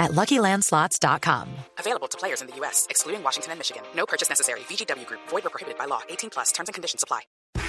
at 0.00 0.10
LuckyLandSlots.com. 0.12 1.46
Available 1.78 2.08
to 2.08 2.18
players 2.18 2.40
in 2.40 2.48
the 2.48 2.56
U.S., 2.56 2.86
excluding 2.90 3.22
Washington 3.22 3.52
and 3.52 3.60
Michigan. 3.60 3.82
No 3.94 4.06
purchase 4.06 4.28
necessary. 4.28 4.60
VGW 4.60 5.06
Group. 5.06 5.20
Void 5.28 5.46
or 5.46 5.50
prohibited 5.50 5.78
by 5.78 5.84
law. 5.84 6.00
18 6.08 6.30
plus. 6.30 6.50
Terms 6.50 6.68
and 6.68 6.74
conditions 6.74 7.04
apply. 7.04 7.20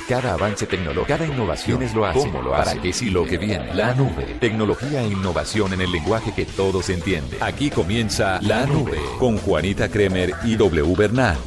Cada 0.08 0.34
avance 0.34 0.68
tecnológico, 0.68 1.08
cada 1.08 1.26
innovación 1.26 1.84
es 1.84 1.94
lo 1.94 2.06
hace. 2.06 2.20
¿Cómo 2.20 2.42
lo 2.42 2.54
hace? 2.54 2.72
¿Para 2.72 2.82
qué 2.82 2.92
sí 2.92 3.10
lo 3.10 3.24
que 3.24 3.38
viene? 3.38 3.74
La 3.74 3.94
nube. 3.94 4.26
Tecnología 4.42 5.02
e 5.04 5.08
innovación 5.08 5.74
en 5.74 5.82
el 5.82 5.92
lenguaje 5.92 6.34
que 6.34 6.46
todos 6.46 6.90
entienden. 6.90 7.42
Aquí 7.42 7.70
comienza 7.70 8.42
La 8.42 8.66
Nube 8.66 9.00
con 9.20 9.38
Juanita 9.38 9.90
Kremer 9.90 10.34
y 10.44 10.56
W 10.56 10.96
Bernal. 10.96 11.38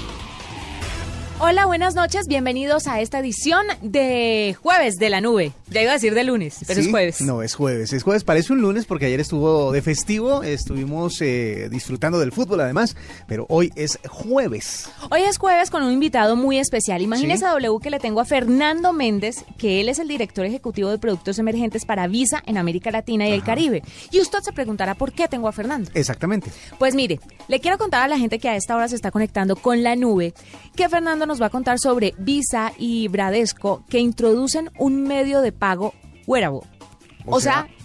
Hola, 1.40 1.66
buenas 1.66 1.94
noches, 1.96 2.26
bienvenidos 2.28 2.86
a 2.86 3.00
esta 3.00 3.18
edición 3.18 3.66
de 3.82 4.56
jueves 4.62 4.94
de 4.96 5.10
la 5.10 5.20
nube. 5.20 5.52
Ya 5.68 5.82
iba 5.82 5.90
a 5.90 5.94
decir 5.94 6.14
de 6.14 6.22
lunes, 6.22 6.58
pero 6.66 6.80
es 6.80 6.88
jueves. 6.88 7.20
No, 7.20 7.42
es 7.42 7.54
jueves. 7.54 7.92
Es 7.92 8.02
jueves, 8.04 8.22
parece 8.22 8.52
un 8.52 8.60
lunes 8.60 8.86
porque 8.86 9.06
ayer 9.06 9.18
estuvo 9.18 9.72
de 9.72 9.82
festivo, 9.82 10.44
estuvimos 10.44 11.20
eh, 11.20 11.68
disfrutando 11.70 12.20
del 12.20 12.30
fútbol 12.32 12.60
además, 12.60 12.96
pero 13.26 13.46
hoy 13.48 13.72
es 13.74 13.98
jueves. 14.08 14.88
Hoy 15.10 15.22
es 15.22 15.36
jueves 15.36 15.70
con 15.70 15.82
un 15.82 15.92
invitado 15.92 16.36
muy 16.36 16.58
especial. 16.58 17.02
Imagínese 17.02 17.40
Sí. 17.40 17.44
a 17.44 17.50
W 17.50 17.78
que 17.82 17.90
le 17.90 17.98
tengo 17.98 18.20
a 18.20 18.24
Fernando 18.24 18.92
Méndez, 18.92 19.44
que 19.58 19.80
él 19.80 19.88
es 19.88 19.98
el 19.98 20.06
director 20.08 20.46
ejecutivo 20.46 20.88
de 20.88 20.98
productos 20.98 21.38
emergentes 21.40 21.84
para 21.84 22.06
Visa 22.06 22.42
en 22.46 22.56
América 22.58 22.92
Latina 22.92 23.28
y 23.28 23.32
el 23.32 23.42
Caribe. 23.42 23.82
Y 24.12 24.20
usted 24.20 24.38
se 24.40 24.52
preguntará 24.52 24.94
por 24.94 25.12
qué 25.12 25.26
tengo 25.26 25.48
a 25.48 25.52
Fernando. 25.52 25.90
Exactamente. 25.94 26.50
Pues 26.78 26.94
mire, 26.94 27.18
le 27.48 27.58
quiero 27.60 27.76
contar 27.76 28.02
a 28.04 28.08
la 28.08 28.18
gente 28.18 28.38
que 28.38 28.48
a 28.48 28.56
esta 28.56 28.76
hora 28.76 28.88
se 28.88 28.94
está 28.94 29.10
conectando 29.10 29.56
con 29.56 29.82
la 29.82 29.96
nube 29.96 30.32
que 30.76 30.88
Fernando 30.88 31.23
nos 31.26 31.40
va 31.40 31.46
a 31.46 31.50
contar 31.50 31.78
sobre 31.78 32.14
Visa 32.18 32.72
y 32.78 33.08
Bradesco 33.08 33.84
que 33.88 33.98
introducen 33.98 34.70
un 34.78 35.02
medio 35.02 35.40
de 35.40 35.52
pago 35.52 35.94
wearable. 36.26 36.60
O, 37.26 37.36
O 37.36 37.40
sea, 37.40 37.66
sea, 37.66 37.83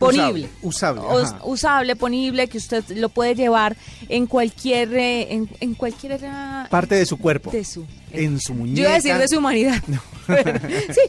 ponible. 0.00 0.48
usable, 0.62 1.00
Us- 1.02 1.30
ajá. 1.32 1.40
usable, 1.44 1.96
ponible, 1.96 2.48
que 2.48 2.58
usted 2.58 2.84
lo 2.96 3.08
puede 3.08 3.34
llevar 3.34 3.76
en 4.08 4.26
cualquier 4.26 4.92
en, 4.96 5.48
en 5.60 5.74
cualquier 5.74 6.20
Parte 6.70 6.94
de 6.96 7.06
su 7.06 7.16
cuerpo. 7.18 7.50
de 7.50 7.64
su 7.64 7.86
En 8.12 8.40
su 8.40 8.54
muñeca. 8.54 8.76
yo 8.76 8.82
iba 8.84 8.90
a 8.92 8.94
decir 8.96 9.16
de 9.16 9.28
su 9.28 9.38
humanidad. 9.38 9.82
sí, 10.90 11.00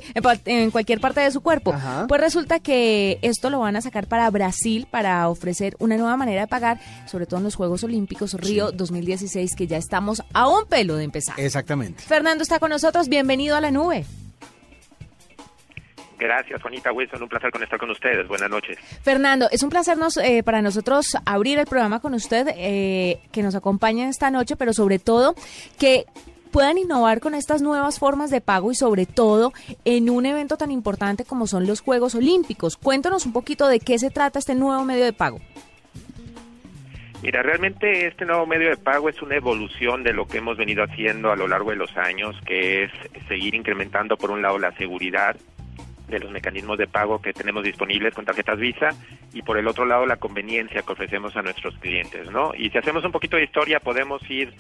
en, 0.46 0.72
cualquier 0.72 1.00
parte 1.00 1.22
de 1.22 1.32
su 1.32 1.42
cuerpo. 1.42 1.74
Ajá. 1.74 2.06
Pues 2.08 2.20
resulta 2.22 2.60
que 2.60 3.18
esto 3.22 3.50
lo 3.50 3.60
van 3.60 3.76
a 3.76 3.82
sacar 3.82 4.08
para 4.08 4.30
Brasil 4.30 4.88
para 4.90 5.28
ofrecer 5.30 5.76
una 5.80 5.98
nueva 5.98 6.18
manera 6.18 6.42
de 6.42 6.48
pagar, 6.48 6.80
sobre 7.10 7.26
todo 7.26 7.38
en 7.40 7.44
los 7.46 7.56
Juegos 7.56 7.84
Olímpicos 7.84 8.34
Río 8.34 8.72
2016, 8.72 9.56
que 9.56 9.68
ya 9.68 9.78
estamos 9.78 10.22
a 10.34 10.48
un 10.48 10.66
pelo 10.66 10.96
de 10.96 11.04
empezar. 11.06 11.40
Exactamente. 11.40 12.04
Fernando 12.04 12.44
está 12.44 12.60
con 12.60 12.70
nosotros, 12.70 13.08
bienvenido 13.08 13.56
a 13.56 13.62
la 13.62 13.72
nube. 13.72 14.06
Gracias, 16.22 16.62
Juanita 16.62 16.92
Wilson. 16.92 17.24
Un 17.24 17.30
placer 17.30 17.50
conectar 17.50 17.80
con 17.80 17.90
ustedes. 17.90 18.28
Buenas 18.28 18.48
noches. 18.48 18.78
Fernando, 19.02 19.48
es 19.52 19.64
un 19.64 19.72
placer 19.72 19.98
nos, 19.98 20.18
eh, 20.18 20.44
para 20.44 20.62
nosotros 20.62 21.18
abrir 21.26 21.58
el 21.58 21.66
programa 21.66 22.00
con 22.00 22.14
usted, 22.14 22.48
eh, 22.56 23.18
que 23.32 23.42
nos 23.42 23.56
acompañe 23.56 24.08
esta 24.08 24.30
noche, 24.30 24.56
pero 24.56 24.72
sobre 24.72 25.00
todo 25.00 25.34
que 25.80 26.06
puedan 26.52 26.78
innovar 26.78 27.22
con 27.22 27.34
estas 27.34 27.64
nuevas 27.64 27.98
formas 27.98 28.30
de 28.30 28.40
pago 28.40 28.72
y 28.72 28.76
sobre 28.76 29.08
todo 29.08 29.52
en 29.84 30.12
un 30.12 30.28
evento 30.28 30.58
tan 30.58 30.70
importante 30.70 31.26
como 31.26 31.48
son 31.48 31.66
los 31.66 31.82
Juegos 31.82 32.14
Olímpicos. 32.14 32.78
Cuéntanos 32.78 33.26
un 33.26 33.34
poquito 33.34 33.68
de 33.68 33.80
qué 33.80 33.98
se 33.98 34.12
trata 34.12 34.38
este 34.38 34.54
nuevo 34.54 34.86
medio 34.86 35.06
de 35.06 35.14
pago. 35.14 35.40
Mira, 37.24 37.44
realmente 37.44 38.08
este 38.08 38.26
nuevo 38.26 38.48
medio 38.48 38.70
de 38.70 38.78
pago 38.78 39.08
es 39.08 39.22
una 39.22 39.36
evolución 39.36 40.04
de 40.04 40.12
lo 40.12 40.28
que 40.28 40.40
hemos 40.40 40.58
venido 40.58 40.84
haciendo 40.84 41.32
a 41.32 41.36
lo 41.36 41.48
largo 41.48 41.70
de 41.70 41.76
los 41.76 41.96
años, 41.96 42.36
que 42.48 42.86
es 42.86 42.92
seguir 43.28 43.54
incrementando, 43.54 44.18
por 44.18 44.32
un 44.32 44.42
lado, 44.42 44.58
la 44.58 44.72
seguridad 44.72 45.36
de 46.12 46.20
los 46.20 46.32
mecanismos 46.32 46.78
de 46.78 46.86
pago 46.86 47.22
que 47.22 47.34
tenemos 47.34 47.64
disponibles 47.64 48.14
con 48.14 48.26
tarjetas 48.26 48.60
Visa 48.60 48.90
y 49.34 49.42
por 49.42 49.58
el 49.58 49.68
otro 49.68 49.86
lado 49.86 50.06
la 50.06 50.18
conveniencia 50.18 50.84
que 50.84 50.92
ofrecemos 50.92 51.36
a 51.36 51.42
nuestros 51.42 51.76
clientes, 51.80 52.30
¿no? 52.30 52.52
Y 52.56 52.70
si 52.70 52.78
hacemos 52.78 53.04
un 53.04 53.12
poquito 53.12 53.38
de 53.38 53.46
historia 53.46 53.80
podemos 53.80 54.22
ir 54.30 54.54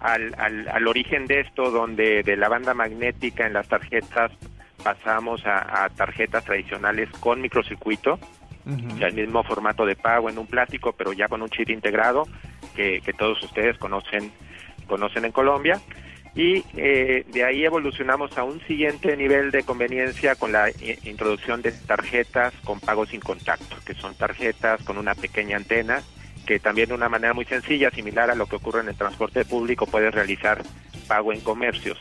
al, 0.00 0.34
al, 0.38 0.68
al 0.68 0.88
origen 0.88 1.26
de 1.26 1.40
esto, 1.40 1.70
donde 1.70 2.22
de 2.22 2.36
la 2.36 2.48
banda 2.48 2.72
magnética 2.72 3.46
en 3.46 3.52
las 3.52 3.68
tarjetas 3.68 4.32
pasamos 4.82 5.44
a, 5.46 5.84
a 5.84 5.88
tarjetas 5.90 6.44
tradicionales 6.44 7.10
con 7.20 7.40
microcircuito, 7.40 8.18
ya 8.98 9.08
el 9.08 9.14
mismo 9.14 9.42
formato 9.42 9.84
de 9.84 9.96
pago 9.96 10.30
en 10.30 10.38
un 10.38 10.46
plástico, 10.46 10.92
pero 10.92 11.12
ya 11.12 11.26
con 11.26 11.42
un 11.42 11.48
chip 11.48 11.68
integrado 11.70 12.28
que, 12.76 13.00
que 13.00 13.12
todos 13.12 13.42
ustedes 13.42 13.76
conocen 13.76 14.32
conocen 14.86 15.24
en 15.24 15.32
Colombia. 15.32 15.80
Y 16.34 16.64
eh, 16.76 17.24
de 17.28 17.44
ahí 17.44 17.64
evolucionamos 17.64 18.36
a 18.38 18.44
un 18.44 18.60
siguiente 18.66 19.16
nivel 19.18 19.50
de 19.50 19.64
conveniencia 19.64 20.34
con 20.34 20.50
la 20.50 20.70
i- 20.70 20.98
introducción 21.04 21.60
de 21.60 21.72
tarjetas 21.72 22.54
con 22.64 22.80
pago 22.80 23.04
sin 23.04 23.20
contacto, 23.20 23.76
que 23.84 23.92
son 23.94 24.14
tarjetas 24.14 24.82
con 24.82 24.96
una 24.96 25.14
pequeña 25.14 25.56
antena 25.58 26.02
que 26.46 26.58
también 26.58 26.88
de 26.88 26.94
una 26.94 27.08
manera 27.08 27.34
muy 27.34 27.44
sencilla, 27.44 27.90
similar 27.90 28.30
a 28.30 28.34
lo 28.34 28.46
que 28.46 28.56
ocurre 28.56 28.80
en 28.80 28.88
el 28.88 28.96
transporte 28.96 29.44
público, 29.44 29.86
puedes 29.86 30.12
realizar 30.12 30.62
pago 31.06 31.32
en 31.32 31.40
comercios. 31.40 32.00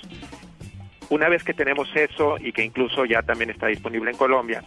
Una 1.10 1.28
vez 1.30 1.44
que 1.44 1.54
tenemos 1.54 1.90
eso 1.94 2.38
y 2.40 2.52
que 2.54 2.64
incluso 2.64 3.06
ya 3.06 3.22
también 3.22 3.50
está 3.50 3.68
disponible 3.68 4.12
en 4.12 4.18
Colombia, 4.18 4.64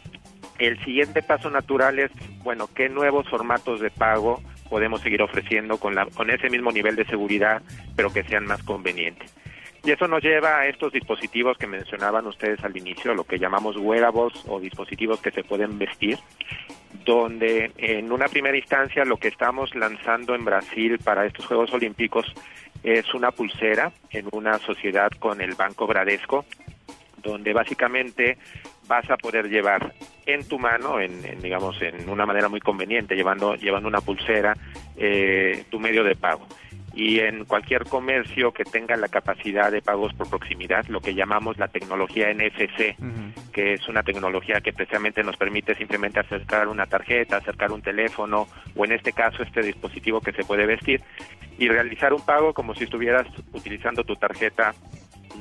el 0.59 0.79
siguiente 0.85 1.23
paso 1.23 1.51
natural 1.51 1.99
es, 1.99 2.13
bueno, 2.45 2.69
¿qué 2.73 2.89
nuevos 2.89 3.29
formatos 3.29 3.81
de 3.81 3.91
pago 3.91 4.43
podemos 4.69 5.01
seguir 5.01 5.23
ofreciendo 5.23 5.79
con, 5.79 5.95
la, 5.95 6.07
con 6.07 6.31
ese 6.31 6.51
mismo 6.51 6.71
nivel 6.71 6.95
de 6.95 7.07
seguridad, 7.07 7.61
pero 7.97 8.13
que 8.13 8.23
sean 8.25 8.45
más 8.47 8.63
convenientes? 8.63 9.35
Y 9.85 9.91
eso 9.91 10.09
nos 10.09 10.23
lleva 10.23 10.61
a 10.61 10.67
estos 10.67 10.93
dispositivos 10.93 11.59
que 11.59 11.67
mencionaban 11.67 12.27
ustedes 12.27 12.63
al 12.65 12.77
inicio, 12.77 13.15
lo 13.15 13.25
que 13.25 13.39
llamamos 13.39 13.77
wearables 13.77 14.33
o 14.49 14.59
dispositivos 14.59 15.21
que 15.21 15.31
se 15.31 15.45
pueden 15.45 15.79
vestir, 15.79 16.19
donde 17.05 17.71
en 17.77 18.11
una 18.11 18.29
primera 18.29 18.57
instancia 18.57 19.05
lo 19.05 19.19
que 19.19 19.29
estamos 19.29 19.75
lanzando 19.75 20.35
en 20.35 20.45
Brasil 20.45 20.99
para 21.05 21.27
estos 21.27 21.45
Juegos 21.45 21.73
Olímpicos 21.75 22.33
es 22.83 23.13
una 23.13 23.31
pulsera 23.31 23.93
en 24.11 24.27
una 24.33 24.59
sociedad 24.59 25.11
con 25.19 25.43
el 25.43 25.55
Banco 25.55 25.87
Bradesco, 25.87 26.47
donde 27.23 27.53
básicamente 27.53 28.39
vas 28.87 29.09
a 29.11 29.17
poder 29.17 29.49
llevar 29.49 29.95
en 30.27 30.47
tu 30.47 30.59
mano, 30.59 31.01
en, 31.01 31.25
en, 31.25 31.41
digamos, 31.41 31.81
en 31.83 32.09
una 32.09 32.27
manera 32.27 32.49
muy 32.49 32.61
conveniente, 32.61 33.15
llevando, 33.15 33.55
llevando 33.55 33.89
una 33.89 34.01
pulsera, 34.01 34.57
eh, 34.97 35.65
tu 35.71 35.79
medio 35.79 36.05
de 36.05 36.17
pago. 36.17 36.47
Y 36.97 37.19
en 37.19 37.45
cualquier 37.45 37.85
comercio 37.85 38.53
que 38.53 38.65
tenga 38.65 38.97
la 38.97 39.09
capacidad 39.09 39.73
de 39.73 39.83
pagos 39.83 40.15
por 40.15 40.31
proximidad, 40.31 40.87
lo 40.87 41.01
que 41.01 41.15
llamamos 41.15 41.59
la 41.59 41.69
tecnología 41.69 42.33
NFC, 42.33 42.97
que 43.53 43.75
es 43.75 43.89
una 43.89 44.05
tecnología 44.05 44.61
que 44.61 44.73
precisamente 44.73 45.25
nos 45.25 45.37
permite 45.37 45.75
simplemente 45.75 46.21
acercar 46.21 46.69
una 46.69 46.87
tarjeta, 46.87 47.39
acercar 47.39 47.73
un 47.73 47.83
teléfono, 47.83 48.47
o 48.77 48.85
en 48.85 48.93
este 48.93 49.13
caso 49.13 49.43
este 49.43 49.63
dispositivo 49.63 50.21
que 50.21 50.33
se 50.33 50.45
puede 50.45 50.67
vestir, 50.67 51.03
y 51.59 51.69
realizar 51.69 52.13
un 52.13 52.25
pago 52.25 52.55
como 52.55 52.75
si 52.75 52.85
estuvieras 52.85 53.27
utilizando 53.53 54.05
tu 54.05 54.15
tarjeta 54.15 54.75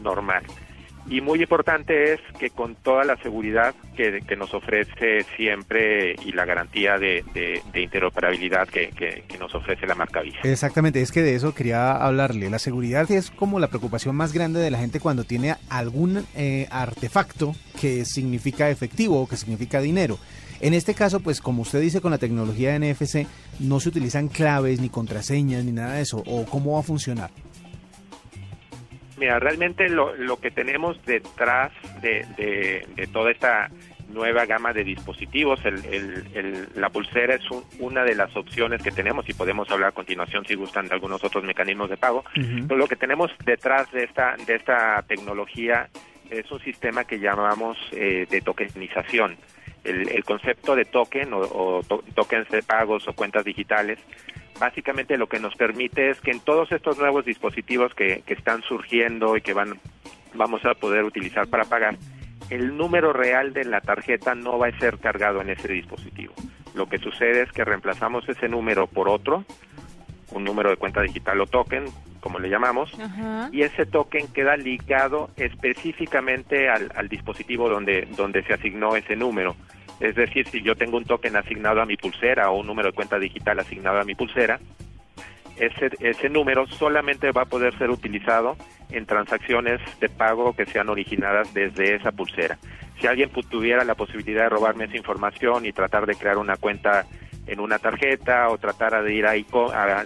normal. 0.02 0.44
Y 1.10 1.22
muy 1.22 1.42
importante 1.42 2.14
es 2.14 2.22
que 2.40 2.50
con 2.50 2.76
toda 2.76 3.04
la 3.04 3.18
seguridad 3.18 3.76
que, 3.96 4.22
nos 4.38 4.54
ofrece 4.54 5.26
siempre 5.36 6.16
y 6.26 6.32
la 6.32 6.46
garantía 6.46 6.98
de, 6.98 7.24
interoperabilidad 7.76 8.68
que 8.68 9.24
nos 9.40 9.54
ofrece 9.54 9.86
la 9.86 9.96
marca 9.96 10.22
Visa. 10.22 10.40
Exactamente, 10.44 11.02
es 11.02 11.12
que 11.12 11.22
de 11.22 11.36
eso 11.36 11.54
quería 11.54 11.92
hablarle. 11.92 12.50
La 12.50 12.60
seguridad 12.60 13.10
es 13.12 13.30
como 13.32 13.60
la 13.60 13.68
preocupación 13.68 14.16
más 14.16 14.34
grande 14.34 14.60
de 14.60 14.72
la 14.72 14.80
gente 14.80 15.00
cuando 15.00 15.24
tiene 15.24 15.56
algún 15.70 16.26
eh, 16.36 16.68
artefacto 16.72 17.54
que 17.80 18.06
significa 18.06 18.70
efectivo 18.70 19.22
o 19.22 19.28
que 19.28 19.38
significa 19.38 19.82
dinero. 19.82 20.18
En 20.62 20.74
este 20.74 20.94
caso, 20.94 21.20
pues 21.20 21.42
como 21.42 21.64
usted 21.64 21.82
dice 21.82 22.00
con 22.00 22.12
la 22.12 22.18
tecnología 22.18 22.78
NFC, 22.80 23.28
no 23.60 23.80
se 23.80 23.90
utilizan 23.90 24.30
claves 24.30 24.80
ni 24.80 24.90
contraseñas 24.90 25.66
ni 25.66 25.74
nada 25.74 25.96
de 25.96 26.02
eso. 26.02 26.24
¿O 26.26 26.46
cómo 26.46 26.74
va 26.74 26.80
a 26.80 26.84
funcionar? 26.84 27.30
Mira, 29.24 29.40
realmente 29.40 29.88
lo, 29.88 30.14
lo 30.18 30.36
que 30.42 30.52
tenemos 30.52 31.02
detrás 31.06 31.72
de, 32.02 32.26
de- 32.36 32.86
de 32.94 33.08
toda 33.08 33.32
esta 33.32 33.70
nueva 34.10 34.46
gama 34.46 34.74
de 34.74 34.84
dispositivos, 34.84 35.64
el- 35.64 35.86
el- 35.86 36.28
el- 36.36 36.68
la 36.76 36.90
pulsera 36.90 37.36
es 37.36 37.50
un- 37.50 37.64
una 37.80 38.04
de 38.04 38.16
las 38.16 38.36
opciones 38.36 38.84
que 38.84 38.92
tenemos 38.92 39.30
y 39.30 39.34
podemos 39.34 39.72
hablar 39.72 39.90
a 39.90 39.92
continuación 39.94 40.44
si 40.46 40.56
gustan 40.56 40.90
de 40.90 40.96
algunos 40.96 41.24
otros 41.24 41.42
mecanismos 41.46 41.90
de 41.90 41.96
pago. 41.96 42.26
Pero 42.68 42.78
lo 42.78 42.86
que 42.88 42.98
tenemos 42.98 43.32
detrás 43.46 43.90
de 43.94 44.04
esta, 44.04 44.36
de 44.46 44.56
esta 44.56 45.02
tecnología 45.08 45.88
es 46.30 46.52
un 46.52 46.60
sistema 46.60 47.06
que 47.06 47.18
llamamos 47.18 47.78
eh, 47.94 48.28
de 48.30 48.42
tokenización. 48.42 49.38
El, 49.86 50.10
el 50.10 50.26
concepto 50.26 50.76
de 50.76 50.84
token 50.84 51.34
o, 51.34 51.38
o 51.40 51.82
to- 51.88 52.04
tokens 52.14 52.50
de 52.50 52.62
pagos 52.62 53.08
o 53.08 53.14
cuentas 53.14 53.46
digitales 53.46 54.00
básicamente 54.64 55.18
lo 55.18 55.28
que 55.28 55.42
nos 55.42 55.56
permite 55.56 56.10
es 56.10 56.22
que 56.22 56.32
en 56.32 56.40
todos 56.40 56.72
estos 56.72 56.98
nuevos 56.98 57.26
dispositivos 57.26 57.94
que, 57.94 58.24
que 58.26 58.34
están 58.34 58.62
surgiendo 58.62 59.36
y 59.36 59.42
que 59.42 59.52
van 59.52 59.78
vamos 60.34 60.64
a 60.64 60.74
poder 60.74 61.04
utilizar 61.04 61.48
para 61.48 61.66
pagar, 61.66 61.98
el 62.50 62.78
número 62.78 63.12
real 63.12 63.52
de 63.52 63.66
la 63.66 63.82
tarjeta 63.82 64.36
no 64.36 64.58
va 64.58 64.68
a 64.68 64.80
ser 64.80 65.00
cargado 65.00 65.42
en 65.42 65.50
ese 65.50 65.68
dispositivo. 65.68 66.34
Lo 66.76 66.88
que 66.88 66.98
sucede 66.98 67.42
es 67.42 67.52
que 67.52 67.66
reemplazamos 67.66 68.28
ese 68.30 68.48
número 68.48 68.88
por 68.88 69.10
otro, 69.10 69.44
un 70.32 70.46
número 70.46 70.70
de 70.70 70.78
cuenta 70.78 71.02
digital 71.02 71.42
o 71.42 71.46
token, 71.46 71.84
como 72.22 72.40
le 72.40 72.50
llamamos, 72.50 72.90
y 73.52 73.64
ese 73.64 73.86
token 73.86 74.30
queda 74.30 74.56
ligado 74.56 75.30
específicamente 75.36 76.70
al, 76.70 76.90
al, 76.96 77.10
dispositivo 77.10 77.68
donde, 77.68 78.08
donde 78.16 78.44
se 78.44 78.54
asignó 78.54 78.96
ese 78.96 79.18
número. 79.18 79.58
Es 80.00 80.16
decir, 80.16 80.48
si 80.50 80.62
yo 80.62 80.76
tengo 80.76 80.98
un 80.98 81.06
token 81.06 81.36
asignado 81.36 81.82
a 81.82 81.86
mi 81.86 81.98
pulsera 81.98 82.50
o 82.50 82.60
un 82.60 82.68
número 82.68 82.90
de 82.90 82.96
cuenta 82.96 83.20
digital 83.20 83.60
asignado 83.60 84.00
a 84.00 84.04
mi 84.04 84.16
pulsera, 84.16 84.60
ese, 85.58 85.92
ese 86.00 86.30
número 86.30 86.66
solamente 86.68 87.32
va 87.32 87.44
a 87.44 87.46
poder 87.46 87.78
ser 87.78 87.90
utilizado 87.90 88.58
en 88.90 89.06
transacciones 89.06 89.80
de 90.00 90.10
pago 90.10 90.56
que 90.56 90.66
sean 90.66 90.90
originadas 90.90 91.54
desde 91.54 91.96
esa 91.96 92.12
pulsera. 92.12 92.58
Si 93.00 93.08
alguien 93.08 93.30
tuviera 93.30 93.84
la 93.84 93.96
posibilidad 93.96 94.44
de 94.44 94.50
robarme 94.50 94.86
esa 94.86 94.98
información 94.98 95.66
y 95.66 95.74
tratar 95.74 96.06
de 96.06 96.16
crear 96.16 96.38
una 96.38 96.58
cuenta 96.58 97.06
en 97.48 97.60
una 97.60 97.80
tarjeta 97.80 98.50
o 98.50 98.58
tratar 98.58 99.04
de 99.04 99.14
ir 99.14 99.26
a, 99.26 99.32
a, 99.32 100.06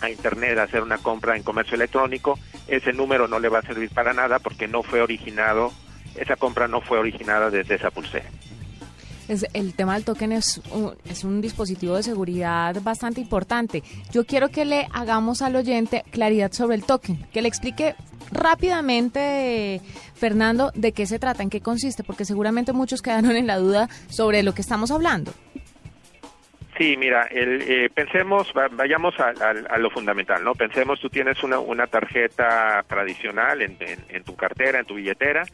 a 0.00 0.10
Internet 0.10 0.58
a 0.58 0.64
hacer 0.64 0.82
una 0.82 0.98
compra 0.98 1.36
en 1.36 1.42
comercio 1.42 1.74
electrónico, 1.74 2.38
ese 2.68 2.92
número 2.92 3.28
no 3.28 3.38
le 3.38 3.48
va 3.48 3.60
a 3.60 3.62
servir 3.62 3.90
para 3.90 4.12
nada 4.12 4.38
porque 4.38 4.68
no 4.68 4.82
fue 4.82 5.00
originado, 5.00 5.72
esa 6.16 6.36
compra 6.36 6.68
no 6.68 6.80
fue 6.80 6.98
originada 6.98 7.50
desde 7.50 7.76
esa 7.76 7.90
pulsera. 7.90 8.26
El 9.28 9.74
tema 9.74 9.94
del 9.94 10.04
token 10.04 10.32
es 10.32 10.58
un, 10.72 10.94
es 11.10 11.24
un 11.24 11.40
dispositivo 11.40 11.96
de 11.96 12.02
seguridad 12.02 12.76
bastante 12.82 13.20
importante. 13.20 13.82
Yo 14.12 14.24
quiero 14.24 14.48
que 14.50 14.64
le 14.64 14.86
hagamos 14.92 15.42
al 15.42 15.56
oyente 15.56 16.04
claridad 16.10 16.52
sobre 16.52 16.76
el 16.76 16.84
token, 16.84 17.26
que 17.32 17.42
le 17.42 17.48
explique 17.48 17.94
rápidamente, 18.30 19.80
Fernando, 20.14 20.70
de 20.74 20.92
qué 20.92 21.06
se 21.06 21.18
trata, 21.18 21.42
en 21.42 21.50
qué 21.50 21.60
consiste, 21.60 22.04
porque 22.04 22.24
seguramente 22.24 22.72
muchos 22.72 23.02
quedaron 23.02 23.36
en 23.36 23.46
la 23.46 23.56
duda 23.56 23.88
sobre 24.08 24.42
lo 24.42 24.54
que 24.54 24.62
estamos 24.62 24.90
hablando. 24.90 25.32
Sí, 26.78 26.94
mira, 26.98 27.22
el, 27.30 27.62
eh, 27.62 27.90
pensemos, 27.94 28.52
vayamos 28.72 29.18
a, 29.18 29.28
a, 29.28 29.50
a, 29.50 29.78
lo 29.78 29.88
fundamental, 29.88 30.44
¿no? 30.44 30.54
Pensemos, 30.54 31.00
tú 31.00 31.08
tienes 31.08 31.42
una, 31.42 31.58
una 31.58 31.86
tarjeta 31.86 32.84
tradicional 32.86 33.62
en, 33.62 33.78
en, 33.80 34.04
en, 34.10 34.22
tu 34.24 34.36
cartera, 34.36 34.80
en 34.80 34.84
tu 34.84 34.96
billetera, 34.96 35.44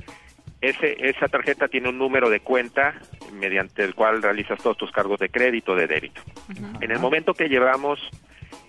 ese, 0.63 0.97
esa 1.09 1.29
tarjeta 1.29 1.69
tiene 1.69 1.89
un 1.89 1.99
número 1.99 2.31
de 2.31 2.41
cuenta 2.41 2.95
mediante 3.33 3.83
el 3.83 3.95
cual 3.95 4.23
realizas 4.23 4.63
todos 4.63 4.77
tus 4.77 4.93
cargos 4.93 5.19
de 5.19 5.29
crédito, 5.29 5.75
de 5.75 5.89
débito. 5.89 6.23
En 6.81 6.91
el 6.91 7.01
momento 7.01 7.35
que 7.35 7.49
llevamos 7.49 7.99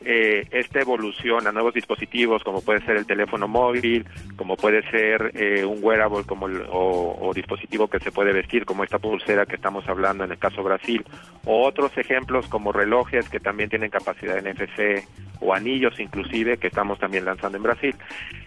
eh, 0.06 0.48
esta 0.52 0.82
evolución 0.82 1.46
a 1.46 1.52
nuevos 1.52 1.74
dispositivos, 1.74 2.44
como 2.44 2.62
puede 2.62 2.84
ser 2.86 2.98
el 2.98 3.06
teléfono 3.06 3.48
móvil, 3.48 4.06
como 4.36 4.58
puede 4.58 4.82
ser 4.90 5.32
eh, 5.36 5.64
un 5.66 5.84
wearable 5.84 6.24
como 6.26 6.48
el, 6.48 6.62
o, 6.70 7.18
o, 7.22 7.34
dispositivo 7.34 7.88
que 7.88 8.00
se 8.00 8.12
puede 8.12 8.34
vestir, 8.34 8.66
como 8.66 8.84
esta 8.84 9.00
pulsera 9.00 9.46
que 9.46 9.56
estamos 9.56 9.88
hablando 9.88 10.24
en 10.24 10.32
el 10.32 10.38
caso 10.38 10.64
Brasil, 10.64 11.06
o 11.46 11.66
otros 11.66 11.98
ejemplos 11.98 12.48
como 12.48 12.72
relojes 12.72 13.30
que 13.30 13.40
también 13.40 13.70
tienen 13.70 13.92
capacidad 13.92 14.42
NFC 14.42 15.08
o 15.40 15.54
anillos 15.54 16.00
inclusive 16.00 16.58
que 16.58 16.68
estamos 16.68 17.00
también 17.00 17.26
lanzando 17.26 17.58
en 17.58 17.64
Brasil. 17.64 17.96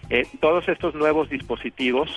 Eh, 0.09 0.27
todos 0.39 0.67
estos 0.67 0.95
nuevos 0.95 1.29
dispositivos 1.29 2.09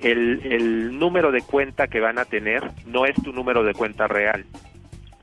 el, 0.00 0.40
el 0.44 0.98
número 0.98 1.32
de 1.32 1.42
cuenta 1.42 1.88
que 1.88 2.00
van 2.00 2.18
a 2.18 2.24
tener 2.24 2.62
no 2.86 3.06
es 3.06 3.14
tu 3.22 3.32
número 3.32 3.62
de 3.64 3.74
cuenta 3.74 4.08
real, 4.08 4.44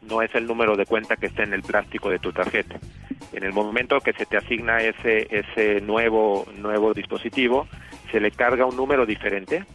no 0.01 0.21
es 0.21 0.33
el 0.36 0.48
número 0.48 0.75
de 0.75 0.86
cuenta 0.86 1.16
que 1.16 1.27
está 1.27 1.44
en 1.44 1.54
el 1.54 1.62
plástico 1.62 2.10
de 2.10 2.19
tu 2.19 2.31
tarjeta. 2.31 2.80
En 3.33 3.44
el 3.44 3.54
momento 3.54 4.00
que 4.01 4.13
se 4.13 4.25
te 4.25 4.38
asigna 4.38 4.81
ese, 4.81 5.27
ese 5.30 5.81
nuevo, 5.81 6.48
nuevo 6.57 6.94
dispositivo, 6.94 7.68
se 8.12 8.19
le 8.19 8.31
carga 8.31 8.66
un 8.66 8.75
número 8.75 9.06
diferente 9.06 9.66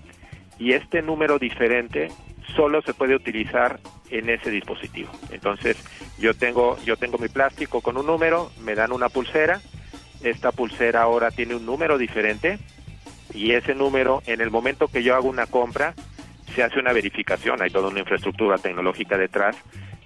y 0.58 0.72
este 0.72 1.02
número 1.02 1.38
diferente 1.38 2.08
solo 2.56 2.82
se 2.82 2.94
puede 2.94 3.14
utilizar 3.14 3.80
en 4.10 4.28
ese 4.28 4.50
dispositivo. 4.50 5.10
Entonces, 5.30 5.76
yo 6.18 6.34
tengo, 6.34 6.78
yo 6.84 6.96
tengo 6.96 7.18
mi 7.18 7.28
plástico 7.28 7.80
con 7.80 7.96
un 7.96 8.06
número, 8.06 8.50
me 8.60 8.74
dan 8.74 8.92
una 8.92 9.08
pulsera, 9.08 9.60
esta 10.22 10.52
pulsera 10.52 11.02
ahora 11.02 11.30
tiene 11.30 11.54
un 11.54 11.66
número 11.66 11.98
diferente 11.98 12.58
y 13.34 13.52
ese 13.52 13.74
número, 13.74 14.22
en 14.26 14.40
el 14.40 14.50
momento 14.50 14.88
que 14.88 15.02
yo 15.02 15.14
hago 15.14 15.28
una 15.28 15.46
compra, 15.46 15.94
se 16.54 16.62
hace 16.62 16.78
una 16.78 16.92
verificación, 16.92 17.60
hay 17.60 17.70
toda 17.70 17.88
una 17.88 18.00
infraestructura 18.00 18.58
tecnológica 18.58 19.18
detrás 19.18 19.56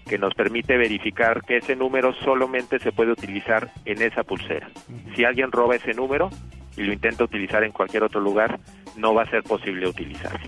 que 0.09 0.19
nos 0.19 0.35
permite 0.35 0.79
verificar 0.79 1.43
que 1.45 1.59
ese 1.59 1.77
número 1.77 2.15
solamente 2.15 2.79
se 2.79 2.93
puede 2.93 3.13
utilizar 3.13 3.71
en 3.85 4.01
esa 4.01 4.25
pulsera. 4.25 4.71
Si 5.15 5.25
alguien 5.25 5.53
roba 5.53 5.77
ese 5.77 5.93
número 5.93 6.31
y 6.79 6.83
lo 6.85 6.93
intenta 6.93 7.25
utilizar 7.25 7.63
en 7.63 7.73
cualquier 7.73 8.05
otro 8.05 8.21
lugar, 8.21 8.59
no 8.97 9.13
va 9.13 9.25
a 9.25 9.31
ser 9.31 9.43
posible 9.43 9.87
utilizar. 9.87 10.41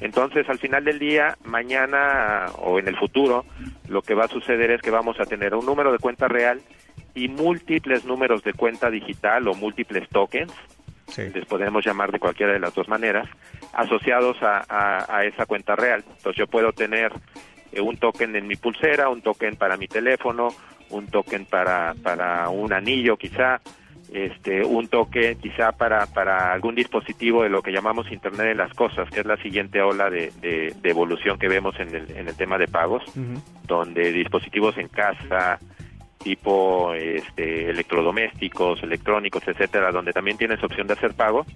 Entonces, 0.00 0.48
al 0.48 0.58
final 0.58 0.84
del 0.84 1.00
día, 1.00 1.36
mañana 1.44 2.46
o 2.58 2.78
en 2.78 2.86
el 2.86 2.96
futuro, 2.96 3.44
lo 3.88 4.02
que 4.02 4.14
va 4.14 4.26
a 4.26 4.28
suceder 4.28 4.70
es 4.70 4.80
que 4.80 4.90
vamos 4.90 5.18
a 5.18 5.26
tener 5.26 5.54
un 5.54 5.66
número 5.66 5.90
de 5.90 5.98
cuenta 5.98 6.28
real 6.28 6.60
y 7.14 7.26
múltiples 7.28 8.04
números 8.04 8.44
de 8.44 8.52
cuenta 8.52 8.90
digital 8.90 9.48
o 9.48 9.54
múltiples 9.54 10.08
tokens 10.10 10.52
sí. 11.08 11.22
les 11.34 11.44
podemos 11.46 11.84
llamar 11.84 12.10
de 12.12 12.18
cualquiera 12.18 12.52
de 12.52 12.60
las 12.60 12.74
dos 12.74 12.88
maneras, 12.88 13.28
asociados 13.72 14.36
a, 14.42 14.64
a, 14.68 15.16
a 15.16 15.24
esa 15.24 15.46
cuenta 15.46 15.74
real. 15.76 16.04
Entonces 16.06 16.36
yo 16.36 16.46
puedo 16.46 16.72
tener 16.72 17.12
eh, 17.72 17.80
un 17.80 17.96
token 17.96 18.34
en 18.36 18.46
mi 18.46 18.56
pulsera, 18.56 19.08
un 19.08 19.20
token 19.22 19.56
para 19.56 19.76
mi 19.76 19.88
teléfono, 19.88 20.48
un 20.90 21.06
token 21.06 21.44
para, 21.46 21.94
para 22.02 22.48
un 22.48 22.72
anillo 22.72 23.16
quizá, 23.16 23.60
este, 24.12 24.64
un 24.64 24.88
token 24.88 25.38
quizá 25.38 25.72
para, 25.72 26.06
para 26.06 26.50
algún 26.52 26.74
dispositivo 26.74 27.42
de 27.42 27.50
lo 27.50 27.60
que 27.60 27.72
llamamos 27.72 28.10
Internet 28.10 28.46
de 28.46 28.54
las 28.54 28.72
Cosas, 28.72 29.08
que 29.10 29.20
es 29.20 29.26
la 29.26 29.36
siguiente 29.36 29.82
ola 29.82 30.08
de, 30.08 30.32
de, 30.40 30.74
de 30.80 30.90
evolución 30.90 31.38
que 31.38 31.46
vemos 31.48 31.78
en 31.78 31.94
el, 31.94 32.10
en 32.16 32.26
el 32.26 32.34
tema 32.34 32.56
de 32.56 32.68
pagos, 32.68 33.02
uh 33.08 33.20
-huh. 33.20 33.42
donde 33.66 34.10
dispositivos 34.12 34.78
en 34.78 34.88
casa, 34.88 35.58
tipo 36.28 36.92
este, 36.92 37.70
electrodomésticos, 37.70 38.82
electrónicos, 38.82 39.42
etcétera, 39.48 39.90
donde 39.90 40.12
también 40.12 40.36
tienes 40.36 40.62
opción 40.62 40.86
de 40.86 40.92
hacer 40.92 41.14
pago, 41.14 41.46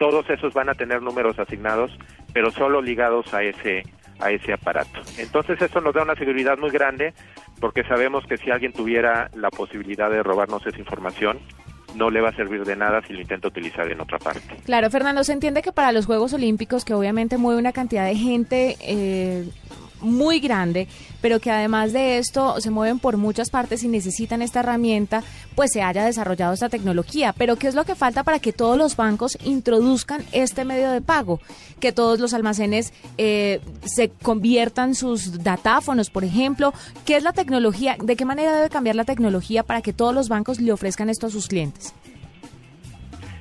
todos 0.00 0.28
esos 0.30 0.52
van 0.52 0.68
a 0.68 0.74
tener 0.74 1.00
números 1.00 1.38
asignados, 1.38 1.96
pero 2.32 2.50
solo 2.50 2.82
ligados 2.82 3.32
a 3.32 3.44
ese 3.44 3.84
a 4.18 4.32
ese 4.32 4.52
aparato. 4.52 5.00
Entonces 5.16 5.62
eso 5.62 5.80
nos 5.80 5.94
da 5.94 6.02
una 6.02 6.16
seguridad 6.16 6.58
muy 6.58 6.70
grande 6.70 7.14
porque 7.60 7.84
sabemos 7.84 8.26
que 8.26 8.36
si 8.36 8.50
alguien 8.50 8.72
tuviera 8.72 9.30
la 9.34 9.50
posibilidad 9.50 10.10
de 10.10 10.24
robarnos 10.24 10.66
esa 10.66 10.78
información, 10.78 11.38
no 11.94 12.10
le 12.10 12.20
va 12.20 12.30
a 12.30 12.34
servir 12.34 12.64
de 12.64 12.74
nada 12.74 13.00
si 13.06 13.12
lo 13.12 13.20
intenta 13.20 13.46
utilizar 13.46 13.88
en 13.90 14.00
otra 14.00 14.18
parte. 14.18 14.56
Claro, 14.64 14.90
Fernando, 14.90 15.22
se 15.22 15.32
entiende 15.32 15.62
que 15.62 15.70
para 15.70 15.92
los 15.92 16.06
Juegos 16.06 16.32
Olímpicos, 16.32 16.84
que 16.84 16.94
obviamente 16.94 17.38
mueve 17.38 17.60
una 17.60 17.72
cantidad 17.72 18.06
de 18.06 18.16
gente 18.16 18.76
eh, 18.80 19.44
muy 20.04 20.40
grande, 20.40 20.86
pero 21.20 21.40
que 21.40 21.50
además 21.50 21.92
de 21.92 22.18
esto 22.18 22.60
se 22.60 22.70
mueven 22.70 22.98
por 22.98 23.16
muchas 23.16 23.50
partes 23.50 23.82
y 23.82 23.88
necesitan 23.88 24.42
esta 24.42 24.60
herramienta, 24.60 25.22
pues 25.54 25.72
se 25.72 25.82
haya 25.82 26.04
desarrollado 26.04 26.54
esta 26.54 26.68
tecnología. 26.68 27.34
Pero 27.36 27.56
¿qué 27.56 27.68
es 27.68 27.74
lo 27.74 27.84
que 27.84 27.94
falta 27.94 28.22
para 28.22 28.38
que 28.38 28.52
todos 28.52 28.76
los 28.78 28.96
bancos 28.96 29.38
introduzcan 29.44 30.24
este 30.32 30.64
medio 30.64 30.90
de 30.90 31.00
pago? 31.00 31.40
Que 31.80 31.92
todos 31.92 32.20
los 32.20 32.34
almacenes 32.34 32.92
eh, 33.18 33.60
se 33.84 34.10
conviertan 34.10 34.94
sus 34.94 35.42
datáfonos, 35.42 36.10
por 36.10 36.24
ejemplo. 36.24 36.72
¿Qué 37.04 37.16
es 37.16 37.22
la 37.22 37.32
tecnología? 37.32 37.96
¿De 38.02 38.16
qué 38.16 38.24
manera 38.24 38.54
debe 38.54 38.70
cambiar 38.70 38.96
la 38.96 39.04
tecnología 39.04 39.62
para 39.62 39.82
que 39.82 39.92
todos 39.92 40.14
los 40.14 40.28
bancos 40.28 40.60
le 40.60 40.72
ofrezcan 40.72 41.10
esto 41.10 41.26
a 41.26 41.30
sus 41.30 41.48
clientes? 41.48 41.92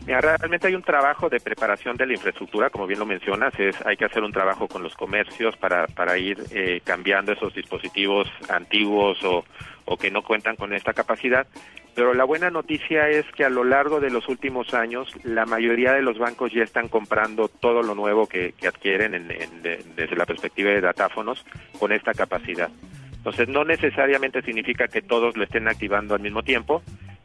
Mira, 0.05 0.19
realmente 0.19 0.67
hay 0.67 0.75
un 0.75 0.81
trabajo 0.81 1.29
de 1.29 1.39
preparación 1.39 1.95
de 1.95 2.05
la 2.05 2.13
infraestructura, 2.13 2.69
como 2.69 2.85
bien 2.87 2.99
lo 2.99 3.05
mencionas, 3.05 3.57
es 3.57 3.75
hay 3.85 3.95
que 3.95 4.03
hacer 4.03 4.21
un 4.21 4.33
trabajo 4.33 4.67
con 4.67 4.83
los 4.83 4.95
comercios 4.95 5.55
para, 5.55 5.87
para 5.87 6.17
ir 6.17 6.43
eh, 6.51 6.81
cambiando 6.83 7.31
esos 7.31 7.53
dispositivos 7.53 8.27
antiguos 8.49 9.23
o, 9.23 9.45
o 9.85 9.97
que 9.97 10.11
no 10.11 10.21
cuentan 10.21 10.57
con 10.57 10.73
esta 10.73 10.93
capacidad. 10.93 11.47
Pero 11.95 12.13
la 12.13 12.25
buena 12.25 12.49
noticia 12.49 13.07
es 13.07 13.25
que 13.33 13.45
a 13.45 13.49
lo 13.49 13.63
largo 13.63 14.01
de 14.01 14.09
los 14.09 14.27
últimos 14.27 14.73
años 14.73 15.09
la 15.23 15.45
mayoría 15.45 15.93
de 15.93 16.01
los 16.01 16.17
bancos 16.17 16.51
ya 16.51 16.63
están 16.63 16.89
comprando 16.89 17.47
todo 17.47 17.81
lo 17.81 17.95
nuevo 17.95 18.27
que, 18.27 18.53
que 18.59 18.67
adquieren 18.67 19.13
en, 19.13 19.31
en, 19.31 19.61
de, 19.61 19.85
desde 19.95 20.17
la 20.17 20.25
perspectiva 20.25 20.71
de 20.71 20.81
datáfonos 20.81 21.45
con 21.79 21.93
esta 21.93 22.13
capacidad. 22.13 22.69
Entonces 23.15 23.47
no 23.47 23.63
necesariamente 23.63 24.41
significa 24.41 24.89
que 24.89 25.01
todos 25.01 25.37
lo 25.37 25.45
estén 25.45 25.69
activando 25.69 26.13
al 26.13 26.19
mismo 26.19 26.43
tiempo, 26.43 26.83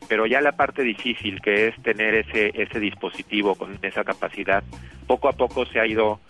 pero 0.08 0.26
ya 0.26 0.40
la 0.40 0.52
parte 0.52 0.82
difícil 0.82 1.40
que 1.40 1.68
es 1.68 1.82
tener 1.82 2.14
ese 2.14 2.50
ese 2.54 2.80
dispositivo 2.80 3.54
con 3.54 3.78
esa 3.82 4.04
capacidad 4.04 4.62
poco 5.06 5.28
a 5.28 5.32
poco 5.32 5.66
se 5.66 5.80
ha 5.80 5.86
ido 5.86 6.20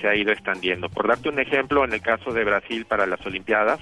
se 0.00 0.08
ha 0.08 0.14
ido 0.14 0.32
extendiendo. 0.32 0.88
Por 0.88 1.08
darte 1.08 1.28
un 1.28 1.38
ejemplo, 1.38 1.84
en 1.84 1.92
el 1.92 2.02
caso 2.02 2.32
de 2.32 2.44
Brasil 2.44 2.84
para 2.84 3.06
las 3.06 3.24
Olimpiadas, 3.24 3.80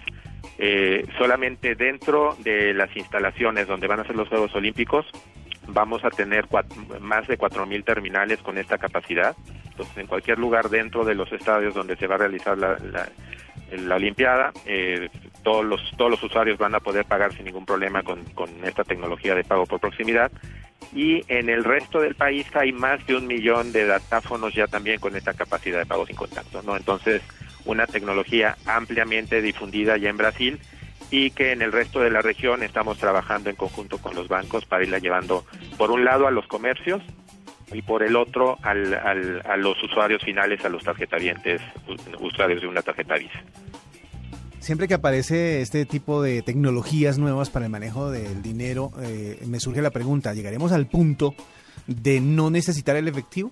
eh, 0.59 1.05
solamente 1.19 1.75
dentro 1.75 2.37
de 2.41 2.73
las 2.73 2.95
instalaciones 2.97 3.67
donde 3.67 3.89
van 3.89 4.01
a 4.01 4.05
ser 4.05 4.15
los 4.15 4.29
Juegos 4.29 4.55
Olímpicos 4.55 5.07
vamos 5.67 6.05
a 6.05 6.11
tener 6.11 6.47
cuatro, 6.47 6.77
más 7.01 7.27
de 7.27 7.39
4.000 7.39 7.85
terminales 7.85 8.39
con 8.41 8.59
esta 8.59 8.79
capacidad. 8.79 9.35
Entonces, 9.71 9.97
en 9.97 10.07
cualquier 10.07 10.39
lugar 10.39 10.69
dentro 10.69 11.05
de 11.05 11.15
los 11.15 11.31
estadios 11.33 11.75
donde 11.75 11.97
se 11.97 12.07
va 12.07 12.15
a 12.17 12.19
realizar 12.19 12.57
la, 12.57 12.77
la, 12.79 13.09
la 13.79 13.97
Olimpiada, 13.97 14.53
eh, 14.67 15.09
todos 15.43 15.65
los 15.65 15.81
todos 15.97 16.11
los 16.11 16.23
usuarios 16.23 16.59
van 16.59 16.75
a 16.75 16.81
poder 16.81 17.05
pagar 17.05 17.33
sin 17.35 17.45
ningún 17.45 17.67
problema 17.67 18.03
con, 18.03 18.25
con 18.35 18.49
esta 18.65 18.85
tecnología 18.85 19.35
de 19.35 19.45
pago 19.45 19.67
por 19.67 19.81
proximidad 19.81 20.31
y 20.93 21.23
en 21.29 21.49
el 21.49 21.65
resto 21.65 22.01
del 22.01 22.15
país 22.15 22.47
hay 22.55 22.73
más 22.73 23.05
de 23.07 23.17
un 23.17 23.27
millón 23.27 23.73
de 23.73 23.87
datáfonos 23.87 24.55
ya 24.55 24.67
también 24.67 25.01
con 25.01 25.17
esta 25.17 25.35
capacidad 25.35 25.79
de 25.79 25.87
pago 25.87 26.07
sin 26.07 26.17
contacto, 26.17 26.63
¿no? 26.63 26.77
Entonces, 26.77 27.23
una 27.65 27.87
tecnología 27.87 28.57
ampliamente 28.67 29.43
difundida 29.43 29.97
ya 29.97 30.11
en 30.11 30.17
Brasil 30.17 30.61
y 31.11 31.31
que 31.31 31.53
en 31.53 31.63
el 31.63 31.73
resto 31.73 32.01
de 32.01 32.11
la 32.11 32.23
región 32.23 32.63
estamos 32.63 32.99
trabajando 32.99 33.51
en 33.51 33.57
conjunto 33.57 33.99
con 33.99 34.15
los 34.15 34.29
bancos 34.29 34.65
para 34.67 34.85
irla 34.85 34.99
llevando, 34.99 35.45
por 35.77 35.91
un 35.91 36.05
lado, 36.05 36.27
a 36.27 36.31
los 36.31 36.47
comercios 36.47 37.03
y 37.75 37.83
por 37.83 38.03
el 38.03 38.17
otro 38.17 38.57
a 38.63 38.75
los 39.57 39.83
usuarios 39.83 40.23
finales, 40.23 40.65
a 40.65 40.69
los 40.69 40.83
tarjetavientes, 40.83 41.61
usuarios 42.21 42.63
de 42.63 42.69
una 42.69 42.83
tarjeta 42.83 43.17
Visa. 43.17 43.43
Siempre 44.61 44.89
que 44.89 44.95
aparece 44.95 45.61
este 45.61 45.85
tipo 45.85 46.23
de 46.23 46.41
tecnologías 46.41 47.19
nuevas 47.19 47.51
para 47.51 47.67
el 47.67 47.71
manejo 47.71 48.11
del 48.11 48.41
dinero, 48.41 48.93
eh, 49.03 49.39
me 49.47 49.61
surge 49.61 49.83
la 49.83 49.91
pregunta, 49.91 50.33
¿llegaremos 50.33 50.73
al 50.73 50.87
punto 50.87 51.35
de 51.87 52.21
no 52.21 52.49
necesitar 52.49 52.97
el 52.97 53.09
efectivo? 53.09 53.51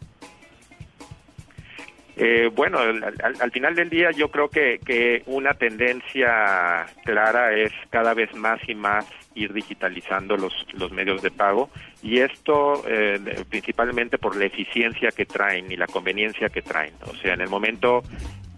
Eh, 2.16 2.50
bueno, 2.54 2.78
al, 2.78 3.02
al, 3.40 3.50
final 3.50 3.74
del 3.74 3.88
día 3.88 4.10
yo 4.10 4.30
creo 4.30 4.48
que, 4.48 4.78
que 4.84 5.22
una 5.26 5.54
tendencia 5.54 6.84
clara 7.04 7.54
es 7.54 7.72
cada 7.88 8.12
vez 8.12 8.34
más 8.34 8.60
y 8.68 8.74
más 8.74 9.06
ir 9.34 9.52
digitalizando 9.52 10.36
los, 10.36 10.52
los 10.74 10.92
medios 10.92 11.22
de 11.22 11.30
pago 11.30 11.70
y 12.02 12.18
esto 12.18 12.84
eh, 12.86 13.44
principalmente 13.48 14.18
por 14.18 14.36
la 14.36 14.44
eficiencia 14.44 15.10
que 15.10 15.24
traen 15.24 15.72
y 15.72 15.76
la 15.76 15.86
conveniencia 15.86 16.48
que 16.50 16.60
traen. 16.60 16.92
O 17.06 17.14
sea, 17.16 17.32
en 17.32 17.40
el 17.40 17.48
momento 17.48 18.02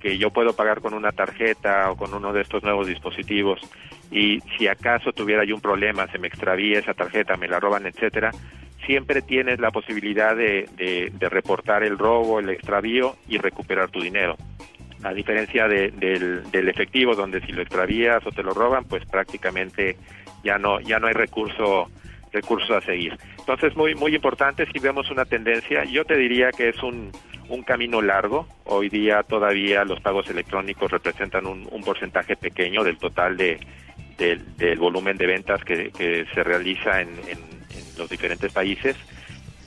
que 0.01 0.19
yo 0.19 0.31
puedo 0.31 0.55
pagar 0.55 0.81
con 0.81 0.93
una 0.93 1.13
tarjeta 1.13 1.91
o 1.91 1.97
con 1.97 2.13
uno 2.13 2.33
de 2.33 2.43
estos 2.43 2.63
nuevos 2.63 2.87
dispositivos 2.87 3.61
y 4.11 4.41
si 4.59 4.69
acaso 4.69 5.13
tuviera 5.13 5.45
yo 5.45 5.55
un 5.55 5.61
problema, 5.61 6.07
se 6.09 6.19
me 6.19 6.29
extravía 6.29 6.79
esa 6.79 6.95
tarjeta, 6.95 7.37
me 7.37 7.49
la 7.49 7.61
roban, 7.61 7.87
etcétera, 7.87 8.31
siempre 8.87 9.23
tienes 9.23 9.61
la 9.61 9.71
posibilidad 9.71 10.37
de, 10.37 10.69
de, 10.77 11.29
reportar 11.29 11.83
el 11.83 11.99
robo, 11.99 12.41
el 12.41 12.51
extravío 12.51 13.17
y 13.29 13.39
recuperar 13.39 13.91
tu 13.91 14.01
dinero. 14.01 14.37
A 15.03 15.13
diferencia 15.13 15.69
de, 15.69 15.91
del, 15.91 16.69
efectivo, 16.69 17.15
donde 17.15 17.41
si 17.43 17.53
lo 17.53 17.63
extravías 17.63 18.27
o 18.27 18.31
te 18.31 18.43
lo 18.43 18.53
roban, 18.53 18.85
pues 18.85 19.05
prácticamente 19.05 19.97
ya 20.43 20.59
no 20.59 20.81
ya 20.81 20.99
no 20.99 21.07
hay 21.07 21.15
recurso 21.15 21.91
recurso 22.33 22.77
a 22.77 22.81
seguir. 22.81 23.17
Entonces 23.39 23.77
muy 23.77 23.95
muy 23.95 24.15
importante 24.15 24.67
si 24.73 24.79
vemos 24.79 25.11
una 25.11 25.25
tendencia, 25.25 25.85
yo 25.85 26.05
te 26.05 26.17
diría 26.17 26.51
que 26.51 26.71
es 26.71 26.83
un 26.83 27.11
un 27.49 27.63
camino 27.63 28.01
largo. 28.01 28.47
Hoy 28.65 28.89
día 28.89 29.23
todavía 29.23 29.85
los 29.85 30.01
pagos 30.01 30.29
electrónicos 30.31 30.91
representan 30.91 31.47
un, 31.47 31.69
un 31.71 31.83
porcentaje 31.83 32.37
pequeño 32.37 32.83
del 32.83 32.97
total 32.97 33.37
de, 33.37 33.61
de, 34.17 34.41
del 34.57 34.79
volumen 34.79 35.19
de 35.19 35.27
ventas 35.27 35.63
que, 35.63 35.91
que 35.91 36.25
se 36.35 36.43
realiza 36.43 37.03
en 37.03 37.54
los 37.97 38.09
diferentes 38.09 38.51
países, 38.53 38.97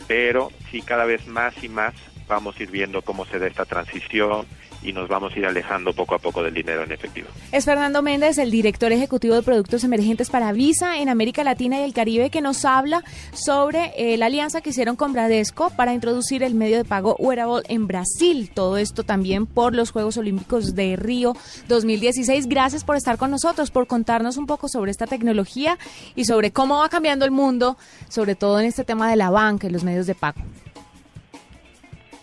pero 0.08 0.52
sí 0.72 0.82
cada 0.84 1.06
vez 1.06 1.26
más 1.28 1.54
y 1.62 1.70
más 1.70 1.94
vamos 2.28 2.56
a 2.60 2.64
ir 2.64 2.72
viendo 2.72 3.02
cómo 3.02 3.26
se 3.26 3.40
da 3.40 3.48
esta 3.48 3.66
transición 3.66 4.48
y 4.84 4.94
nos 4.94 5.08
vamos 5.08 5.34
a 5.34 5.40
ir 5.40 5.46
alejando 5.46 5.94
poco 5.94 6.16
a 6.16 6.20
poco 6.20 6.44
del 6.44 6.54
dinero 6.54 6.84
en 6.84 6.92
efectivo. 6.92 7.28
Es 7.52 7.66
Fernando 7.66 8.02
Méndez, 8.02 8.38
el 8.38 8.52
director 8.52 8.92
ejecutivo 8.92 9.36
de 9.36 9.42
productos 9.42 9.84
emergentes 9.84 10.30
para 10.30 10.52
Visa 10.52 10.98
en 11.00 11.10
América 11.10 11.44
Latina 11.44 11.80
y 11.80 11.84
el 11.84 11.94
Caribe, 11.94 12.30
que 12.30 12.42
nos 12.42 12.66
habla 12.66 13.04
sobre 13.34 13.94
eh, 13.98 14.18
la 14.18 14.28
alianza 14.28 14.62
que 14.62 14.70
hicieron 14.70 14.96
con 14.96 15.14
Bradesco 15.14 15.70
para 15.72 15.94
introducir 15.94 16.44
el 16.44 16.56
medio 16.56 16.78
de 16.78 16.86
pago 16.86 17.16
wearable 17.20 17.64
en 17.68 17.88
Brasil. 17.88 18.50
Todo 18.54 18.78
esto 18.78 19.04
también 19.04 19.46
por 19.46 19.76
los 19.76 19.92
Juegos 19.92 20.18
Olímpicos 20.18 20.76
de 20.76 20.96
Río 20.96 21.36
2016. 21.68 22.48
Gracias 22.48 22.84
por 22.84 22.96
estar 22.96 23.18
con 23.18 23.32
nosotros, 23.32 23.72
por 23.72 23.88
contarnos 23.88 24.38
un 24.38 24.46
poco 24.46 24.68
sobre 24.68 24.92
esta 24.92 25.08
tecnología 25.08 25.78
y 26.16 26.26
sobre 26.26 26.52
cómo 26.52 26.80
va 26.80 26.90
cambiando 26.90 27.26
el 27.26 27.32
mundo, 27.32 27.78
sobre 28.10 28.36
todo 28.36 28.60
en 28.60 28.66
este 28.66 28.84
tema 28.84 29.10
de 29.10 29.16
la 29.16 29.30
banca 29.30 29.68
y 29.68 29.70
los 29.70 29.84
medios 29.84 30.08
de 30.08 30.16
pago. 30.16 30.42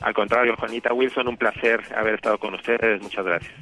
Al 0.05 0.13
contrario, 0.13 0.55
Juanita 0.59 0.93
Wilson, 0.93 1.29
un 1.29 1.39
placer 1.39 1.81
haber 1.97 2.17
estado 2.17 2.37
con 2.37 2.53
ustedes. 2.53 3.01
Muchas 3.01 3.25
gracias. 3.25 3.55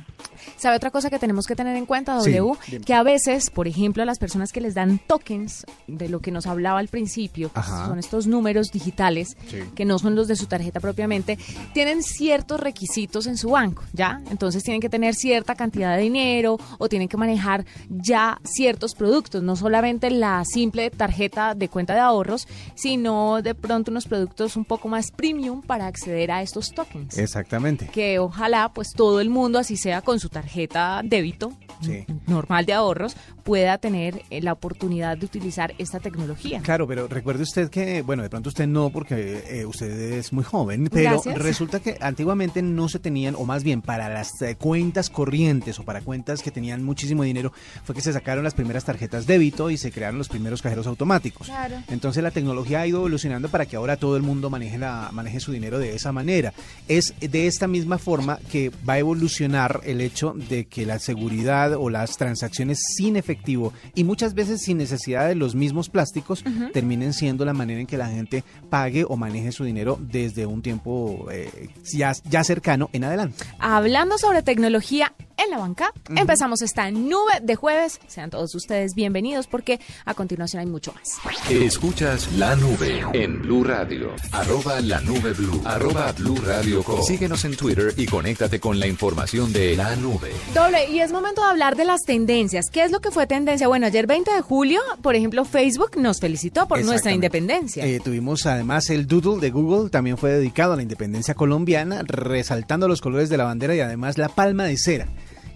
¿Sabe 0.57 0.77
otra 0.77 0.91
cosa 0.91 1.11
que 1.11 1.19
tenemos 1.19 1.47
que 1.47 1.57
tener 1.57 1.77
en 1.77 1.87
cuenta, 1.87 2.15
W? 2.15 2.53
Sí, 2.65 2.81
que 2.81 2.95
a 2.95 3.03
veces, 3.03 3.51
por 3.51 3.69
ejemplo, 3.69 4.03
a 4.03 4.07
las 4.07 4.19
personas 4.19 4.53
que 4.53 4.61
les 4.61 4.75
dan 4.75 4.99
tokens, 5.07 5.65
de 5.87 6.09
lo 6.09 6.21
que 6.21 6.31
nos 6.31 6.47
hablaba 6.47 6.79
al 6.79 6.89
principio, 6.89 7.51
son 7.65 7.99
estos 7.99 8.27
números 8.27 8.71
digitales, 8.73 9.37
sí. 9.49 9.59
que 9.75 9.85
no 9.85 9.99
son 9.99 10.15
los 10.15 10.29
de 10.29 10.37
su 10.37 10.47
tarjeta 10.47 10.81
propiamente, 10.81 11.39
tienen 11.73 12.03
ciertos 12.03 12.61
requisitos 12.61 13.27
en 13.27 13.37
su 13.37 13.51
banco, 13.51 13.83
¿ya? 13.93 14.21
Entonces 14.31 14.63
tienen 14.63 14.81
que 14.81 14.89
tener 14.89 15.15
cierta 15.15 15.55
cantidad 15.55 15.97
de 15.97 16.03
dinero 16.03 16.59
o 16.79 16.89
tienen 16.89 17.09
que 17.09 17.17
manejar 17.17 17.65
ya 17.89 18.41
ciertos 18.45 18.95
productos, 18.95 19.43
no 19.43 19.57
solamente 19.57 20.11
la 20.11 20.45
simple 20.45 20.91
tarjeta 20.91 21.55
de 21.55 21.69
cuenta 21.69 21.95
de 21.95 22.01
ahorros, 22.01 22.47
sino 22.75 23.43
de 23.43 23.55
pronto 23.55 23.91
unos 23.91 24.07
productos 24.07 24.57
un 24.57 24.65
poco 24.65 24.89
más 24.89 25.11
premium 25.11 25.63
para 25.63 25.87
acceder 25.87 26.31
a 26.31 26.43
estos 26.43 26.73
tokens. 26.73 27.19
Exactamente. 27.19 27.89
Que 27.89 28.19
ojalá 28.19 28.73
pues 28.73 28.93
todo 28.95 29.21
el 29.21 29.31
mundo 29.31 29.59
así 29.59 29.77
sea 29.77 30.03
con 30.03 30.12
su 30.21 30.29
tarjeta 30.29 31.01
débito 31.05 31.53
sí. 31.83 32.05
normal 32.27 32.67
de 32.67 32.73
ahorros 32.73 33.17
pueda 33.43 33.79
tener 33.79 34.23
eh, 34.31 34.41
la 34.41 34.53
oportunidad 34.53 35.17
de 35.17 35.27
utilizar 35.27 35.75
esta 35.79 35.99
tecnología. 36.01 36.61
Claro, 36.61 36.87
pero 36.87 37.09
recuerde 37.09 37.43
usted 37.43 37.71
que, 37.71 38.03
bueno, 38.03 38.23
de 38.23 38.31
pronto 38.31 38.49
usted 38.49 38.67
no, 38.67 38.91
porque 38.91 39.43
eh, 39.49 39.67
usted 39.67 39.91
es 40.13 40.33
muy 40.33 40.45
joven, 40.45 40.89
pero 40.93 41.23
Gracias. 41.23 41.39
resulta 41.39 41.81
que 41.81 41.97
antiguamente 42.01 42.63
no 42.63 42.89
se 42.89 42.99
tenían, 42.99 43.35
o 43.35 43.45
más 43.45 43.65
bien 43.65 43.83
para 43.83 44.09
las 44.09 44.41
eh, 44.43 44.57
cuentas 44.57 45.11
corrientes 45.11 45.79
o 45.79 45.85
para 45.85 46.01
cuentas 46.01 46.43
que 46.43 46.51
tenían 46.51 46.85
muchísimo 46.85 47.25
dinero, 47.25 47.53
fue 47.85 47.95
que 47.95 48.01
se 48.01 48.13
sacaron 48.13 48.45
las 48.45 48.55
primeras 48.55 48.85
tarjetas 48.85 49.27
débito 49.27 49.71
y 49.71 49.77
se 49.77 49.91
crearon 49.91 50.19
los 50.19 50.29
primeros 50.29 50.63
cajeros 50.63 50.87
automáticos. 50.87 51.49
Claro. 51.49 51.83
Entonces 51.89 52.23
la 52.23 52.31
tecnología 52.31 52.83
ha 52.83 52.87
ido 52.87 52.99
evolucionando 52.99 53.49
para 53.49 53.67
que 53.67 53.77
ahora 53.77 53.97
todo 53.97 54.17
el 54.17 54.23
mundo 54.23 54.51
maneje, 54.51 54.79
la, 54.79 55.11
maneje 55.13 55.41
su 55.41 55.53
dinero 55.53 55.79
de 55.79 55.95
esa 55.95 56.13
manera. 56.13 56.53
Es 56.87 57.15
de 57.21 57.47
esta 57.47 57.67
misma 57.67 57.99
forma 57.99 58.39
que 58.51 58.71
va 58.89 58.95
a 58.95 58.99
evolucionar 58.99 59.81
el 59.85 60.01
hecho 60.05 60.35
de 60.35 60.67
que 60.67 60.87
la 60.87 60.99
seguridad 60.99 61.75
o 61.75 61.91
las 61.91 62.17
transacciones 62.17 62.81
sin 62.97 63.17
efectivo 63.17 63.73
y 63.95 64.05
muchas 64.05 64.35
veces 64.35 64.63
sin 64.63 64.79
necesidad 64.79 65.29
de 65.29 65.35
los 65.35 65.55
mismos 65.55 65.89
plásticos 65.89 66.43
uh 66.45 66.49
-huh. 66.49 66.73
terminen 66.73 67.13
siendo 67.13 67.45
la 67.45 67.53
manera 67.53 67.81
en 67.81 67.87
que 67.87 67.97
la 67.97 68.09
gente 68.09 68.45
pague 68.71 69.05
o 69.09 69.17
maneje 69.17 69.53
su 69.53 69.65
dinero 69.65 69.99
desde 70.01 70.47
un 70.47 70.63
tiempo 70.63 71.29
eh, 71.31 71.69
ya, 71.93 72.13
ya 72.29 72.45
cercano 72.45 72.91
en 72.93 73.05
adelante. 73.05 73.45
Hablando 73.59 74.19
sobre 74.19 74.43
tecnología 74.43 75.13
en 75.45 75.51
la 75.51 75.59
banca, 75.59 75.93
uh 75.95 76.13
-huh. 76.13 76.21
empezamos 76.21 76.63
esta 76.63 76.91
nube 76.91 77.41
de 77.43 77.55
jueves. 77.55 78.01
Sean 78.07 78.31
todos 78.31 78.55
ustedes 78.55 78.95
bienvenidos 78.95 79.47
porque 79.47 79.81
a 80.05 80.15
continuación 80.15 80.61
hay 80.61 80.67
mucho 80.67 80.93
más. 80.93 81.19
Escuchas 81.51 82.33
la 82.35 82.55
nube 82.57 83.05
en 83.13 83.43
Blue 83.43 83.65
Radio. 83.65 84.13
Arroba 84.33 84.81
la 84.81 85.01
nube 85.01 85.33
Blue. 85.33 85.61
Arroba 85.65 86.13
Blue 86.13 86.37
Radio. 86.45 86.85
Síguenos 87.07 87.45
en 87.45 87.57
Twitter 87.57 87.93
y 87.97 88.07
conéctate 88.07 88.61
con 88.61 88.79
la 88.79 88.87
información 88.87 89.53
de 89.53 89.77
la 89.77 89.97
nube. 89.97 90.33
Doble, 90.55 90.89
y 90.91 91.01
es 91.01 91.13
momento 91.13 91.43
de 91.43 91.49
hablar 91.49 91.77
de 91.77 91.85
las 91.85 92.03
tendencias. 92.03 92.67
¿Qué 92.71 92.85
es 92.85 92.91
lo 92.91 93.01
que 93.01 93.11
fue 93.11 93.27
tendencia? 93.27 93.69
Bueno, 93.69 93.87
ayer 93.87 94.07
20 94.07 94.33
de 94.33 94.41
julio, 94.43 94.81
por 95.03 95.17
ejemplo, 95.17 95.45
Facebook 95.45 95.97
nos 95.97 96.21
felicitó 96.21 96.67
por 96.69 96.85
nuestra 96.85 97.13
independencia. 97.13 97.85
Eh, 97.85 98.01
tuvimos 98.01 98.47
además 98.47 98.91
el 98.91 99.07
doodle 99.07 99.41
de 99.41 99.51
Google, 99.51 99.91
también 99.91 100.17
fue 100.17 100.33
dedicado 100.33 100.75
a 100.75 100.77
la 100.77 100.83
independencia 100.83 101.35
colombiana, 101.35 102.03
resaltando 102.07 102.89
los 102.89 103.01
colores 103.01 103.29
de 103.29 103.37
la 103.37 103.45
bandera 103.45 103.75
y 103.75 103.81
además 103.81 104.19
la 104.19 104.29
palma 104.29 104.65
de 104.65 104.77
cera, 104.77 105.09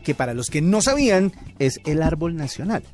que 0.07 0.15
para 0.15 0.35
los 0.35 0.51
que 0.51 0.63
no 0.63 0.81
sabían 0.83 1.33
es 1.59 1.81
el 1.85 2.01
árbol 2.01 2.37
nacional. 2.37 2.85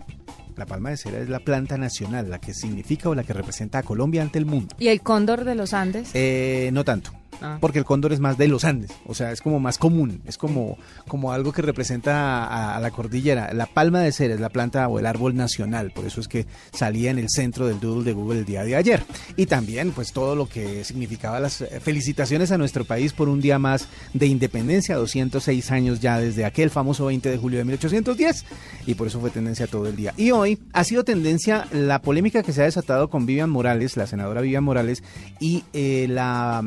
La 0.57 0.65
palma 0.65 0.89
de 0.89 0.97
cera 0.97 1.19
es 1.19 1.29
la 1.29 1.41
planta 1.41 1.77
nacional, 1.77 2.31
la 2.31 2.41
que 2.41 2.55
significa 2.55 3.11
o 3.11 3.15
la 3.15 3.23
que 3.23 3.35
representa 3.35 3.79
a 3.79 3.83
Colombia 3.83 4.23
ante 4.23 4.39
el 4.39 4.47
mundo. 4.47 4.75
¿Y 4.79 4.89
el 4.89 5.03
cóndor 5.03 5.45
de 5.45 5.55
los 5.55 5.75
Andes? 5.75 6.09
Eh, 6.15 6.71
no 6.73 6.85
tanto. 6.85 7.13
Ah. 7.43 7.59
Porque 7.61 7.79
el 7.79 7.85
cóndor 7.85 8.13
es 8.13 8.21
más 8.21 8.39
de 8.39 8.49
los 8.49 8.65
Andes, 8.65 8.93
o 9.07 9.15
sea, 9.15 9.33
es 9.33 9.41
como 9.41 9.59
más 9.59 9.79
común, 9.79 10.23
es 10.27 10.39
como, 10.39 10.79
como 11.09 11.33
algo 11.33 11.53
que 11.53 11.63
representa 11.63 12.75
a, 12.75 12.81
la 12.81 12.91
cordillera. 12.91 13.53
La 13.53 13.67
palma 13.67 14.01
de 14.01 14.13
cera 14.13 14.35
es 14.35 14.41
la 14.41 14.49
planta 14.49 14.87
o 14.89 14.99
el 14.99 15.07
árbol 15.07 15.35
nacional, 15.35 15.91
por 15.91 16.05
eso 16.05 16.21
es 16.21 16.29
que 16.29 16.47
salía 16.73 17.11
en 17.11 17.19
el 17.19 17.29
centro 17.29 17.67
del 17.67 17.81
doodle 17.81 18.05
de 18.05 18.13
Google 18.13 18.41
el 18.41 18.45
día 18.45 18.65
de 18.65 18.77
ayer. 18.77 19.03
Y 19.37 19.47
también, 19.47 19.93
pues, 19.93 20.13
todo 20.13 20.37
lo 20.37 20.49
que 20.49 20.85
significaba 20.85 21.41
las 21.41 21.65
felicitaciones 21.83 22.53
a 22.53 22.59
nuestro 22.59 22.85
país 22.85 23.13
por 23.13 23.29
un 23.29 23.41
día 23.41 23.59
más 23.59 23.89
de 24.15 24.27
independencia, 24.27 24.97
206 24.97 25.71
años 25.71 26.01
ya 26.01 26.19
desde 26.19 26.45
aquel 26.45 26.71
famoso 26.71 27.07
20 27.07 27.29
de 27.29 27.39
julio 27.39 27.59
de 27.59 27.65
1810, 27.65 28.45
y 28.87 28.95
por 28.95 29.07
eso 29.09 29.21
fue 29.21 29.31
tendencia 29.31 29.67
todo 29.67 29.87
el 29.87 29.97
día. 29.97 30.15
Y 30.17 30.31
hoy 30.31 30.59
ha 30.73 30.85
sido 30.85 31.05
tendencia 31.05 31.67
la 31.73 32.03
polémica 32.03 32.43
que 32.43 32.53
se 32.53 32.63
ha 32.63 32.65
desatado 32.65 33.11
con 33.11 33.27
Vivian 33.27 33.51
Morales, 33.51 33.97
la 33.97 34.07
senadora 34.07 34.41
Vivian 34.41 34.65
Morales, 34.65 35.03
y 35.41 35.65
eh, 35.73 36.07
la 36.09 36.63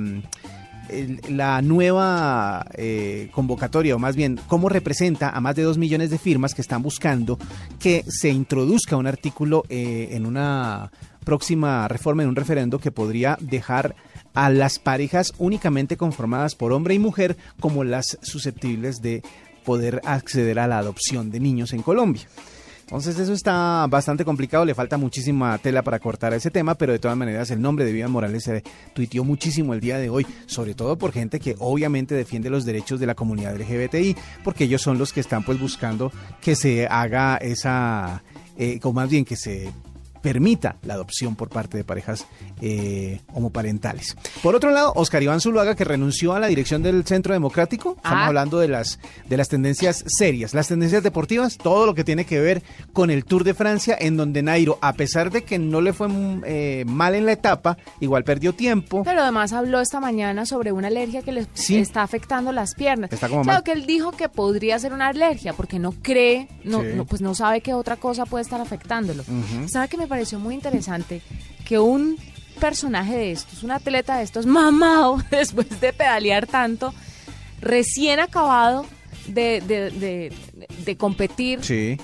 la 1.30 1.62
nueva 1.62 2.66
eh, 2.74 3.30
convocatoria, 3.32 3.96
o 3.96 4.00
más 4.00 4.16
bien, 4.16 4.40
cómo 4.48 4.70
representa 4.70 5.30
a 5.30 5.42
más 5.42 5.56
de 5.56 5.64
dos 5.64 5.78
millones 5.78 6.10
de 6.10 6.18
firmas 6.18 6.54
que 6.54 6.62
están 6.62 6.82
buscando 6.82 7.38
que 7.80 8.04
se 8.08 8.30
introduzca 8.30 8.98
un 8.98 9.08
artículo 9.08 9.64
eh, 9.70 10.10
en 10.12 10.26
una 10.26 10.92
próxima 11.24 11.88
reforma, 11.88 12.24
en 12.24 12.30
un 12.30 12.36
referendo 12.36 12.80
que 12.80 12.92
podría 12.92 13.38
dejar 13.42 13.96
a 14.34 14.50
las 14.50 14.80
parejas 14.80 15.34
únicamente 15.38 15.98
conformadas 15.98 16.56
por 16.56 16.72
hombre 16.72 16.94
y 16.94 17.00
mujer 17.00 17.36
como 17.60 17.84
las 17.84 18.18
susceptibles 18.22 19.02
de 19.02 19.24
poder 19.64 20.02
acceder 20.06 20.60
a 20.60 20.68
la 20.68 20.78
adopción 20.78 21.32
de 21.32 21.40
niños 21.40 21.74
en 21.74 21.82
Colombia. 21.82 22.28
Entonces 22.86 23.18
eso 23.18 23.34
está 23.34 23.88
bastante 23.90 24.24
complicado, 24.24 24.64
le 24.64 24.76
falta 24.76 24.96
muchísima 24.96 25.58
tela 25.58 25.82
para 25.82 25.98
cortar 25.98 26.36
ese 26.36 26.52
tema, 26.52 26.76
pero 26.76 26.94
de 26.94 27.00
todas 27.00 27.18
maneras 27.18 27.50
el 27.50 27.60
nombre 27.60 27.84
de 27.84 27.92
Vivian 27.92 28.12
Morales 28.12 28.44
se 28.44 28.64
tuiteó 28.94 29.24
muchísimo 29.24 29.74
el 29.74 29.80
día 29.80 29.98
de 29.98 30.12
hoy, 30.12 30.24
sobre 30.46 30.76
todo 30.76 30.96
por 30.96 31.12
gente 31.12 31.40
que 31.40 31.56
obviamente 31.58 32.14
defiende 32.14 32.52
los 32.52 32.64
derechos 32.64 33.00
de 33.00 33.08
la 33.08 33.16
comunidad 33.16 33.60
LGBTI, 33.60 34.16
porque 34.44 34.66
ellos 34.66 34.84
son 34.84 35.00
los 35.00 35.14
que 35.14 35.20
están 35.20 35.44
pues 35.44 35.60
buscando 35.60 36.12
que 36.42 36.56
se 36.56 36.86
haga 36.86 37.38
esa, 37.38 38.22
eh, 38.56 38.80
o 38.84 38.94
más 38.94 39.10
bien 39.10 39.26
que 39.26 39.36
se 39.36 39.72
permita 40.26 40.78
la 40.82 40.96
adopción 40.96 41.36
por 41.36 41.50
parte 41.50 41.78
de 41.78 41.84
parejas 41.84 42.26
eh, 42.60 43.22
homoparentales. 43.34 44.18
Por 44.42 44.56
otro 44.56 44.72
lado, 44.72 44.92
Oscar 44.96 45.22
Iván 45.22 45.40
Zuluaga, 45.40 45.76
que 45.76 45.84
renunció 45.84 46.34
a 46.34 46.40
la 46.40 46.48
dirección 46.48 46.82
del 46.82 47.06
Centro 47.06 47.34
Democrático, 47.34 47.94
estamos 47.98 48.20
Ah. 48.24 48.26
hablando 48.28 48.58
de 48.58 48.68
las, 48.68 49.00
de 49.30 49.38
las 49.38 49.50
tendencias 49.50 50.04
serias, 50.08 50.56
las 50.56 50.68
tendencias 50.68 51.04
deportivas, 51.04 51.58
todo 51.60 51.86
lo 51.86 51.94
que 51.94 52.04
tiene 52.04 52.26
que 52.26 52.40
ver 52.40 52.64
con 52.92 53.12
el 53.12 53.24
Tour 53.24 53.44
de 53.44 53.54
Francia, 53.54 53.96
en 54.00 54.18
donde 54.18 54.42
Nairo, 54.42 54.80
a 54.82 54.94
pesar 54.94 55.30
de 55.32 55.44
que 55.44 55.60
no 55.60 55.80
le 55.80 55.94
fue 55.94 56.08
mm, 56.08 56.42
eh, 56.48 56.84
mal 56.88 57.14
en 57.14 57.28
la 57.28 57.34
etapa, 57.34 57.78
igual 58.00 58.24
perdió 58.24 58.54
tiempo. 58.54 59.04
Pero 59.04 59.22
además 59.22 59.54
habló 59.54 59.80
esta 59.80 60.00
mañana 60.00 60.48
sobre 60.48 60.72
una 60.72 60.88
alergia 60.88 61.22
que 61.22 61.34
le 61.34 61.46
Sí. 61.54 61.78
está 61.78 62.02
afectando 62.02 62.52
las 62.52 62.74
piernas. 62.74 63.12
Está 63.14 63.30
como 63.30 63.44
claro 63.44 63.58
mal. 63.58 63.64
que 63.64 63.74
él 63.74 63.86
dijo 63.86 64.12
que 64.12 64.28
podría 64.28 64.80
ser 64.80 64.92
una 64.92 65.10
alergia 65.10 65.54
porque 65.54 65.78
no 65.78 65.92
cree, 66.02 66.48
no, 66.64 66.82
Sí. 66.82 66.88
no, 66.96 67.06
pues 67.06 67.22
no 67.22 67.36
sabe 67.36 67.62
qué 67.62 67.76
otra 67.76 67.96
cosa 67.98 68.26
puede 68.26 68.42
estar 68.42 68.60
afectándolo. 68.60 69.24
¿Sabe 69.68 69.88
que 69.88 69.98
me 69.98 70.08
pareció 70.16 70.40
muy 70.40 70.56
interesante 70.56 71.22
que 71.66 71.78
un 71.78 72.18
personaje 72.60 73.18
de 73.18 73.32
estos, 73.34 73.64
un 73.64 73.72
atleta 73.72 74.18
de 74.18 74.24
estos, 74.24 74.46
mamado, 74.58 75.18
después 75.30 75.68
de 75.82 75.92
pedalear 75.92 76.48
tanto, 76.48 76.94
recién 77.60 78.20
acabado 78.22 78.86
de, 79.28 79.62
de, 79.68 79.90
de- 79.92 80.34
de 80.86 80.98
competir 80.98 81.60
Sí. 81.64 81.98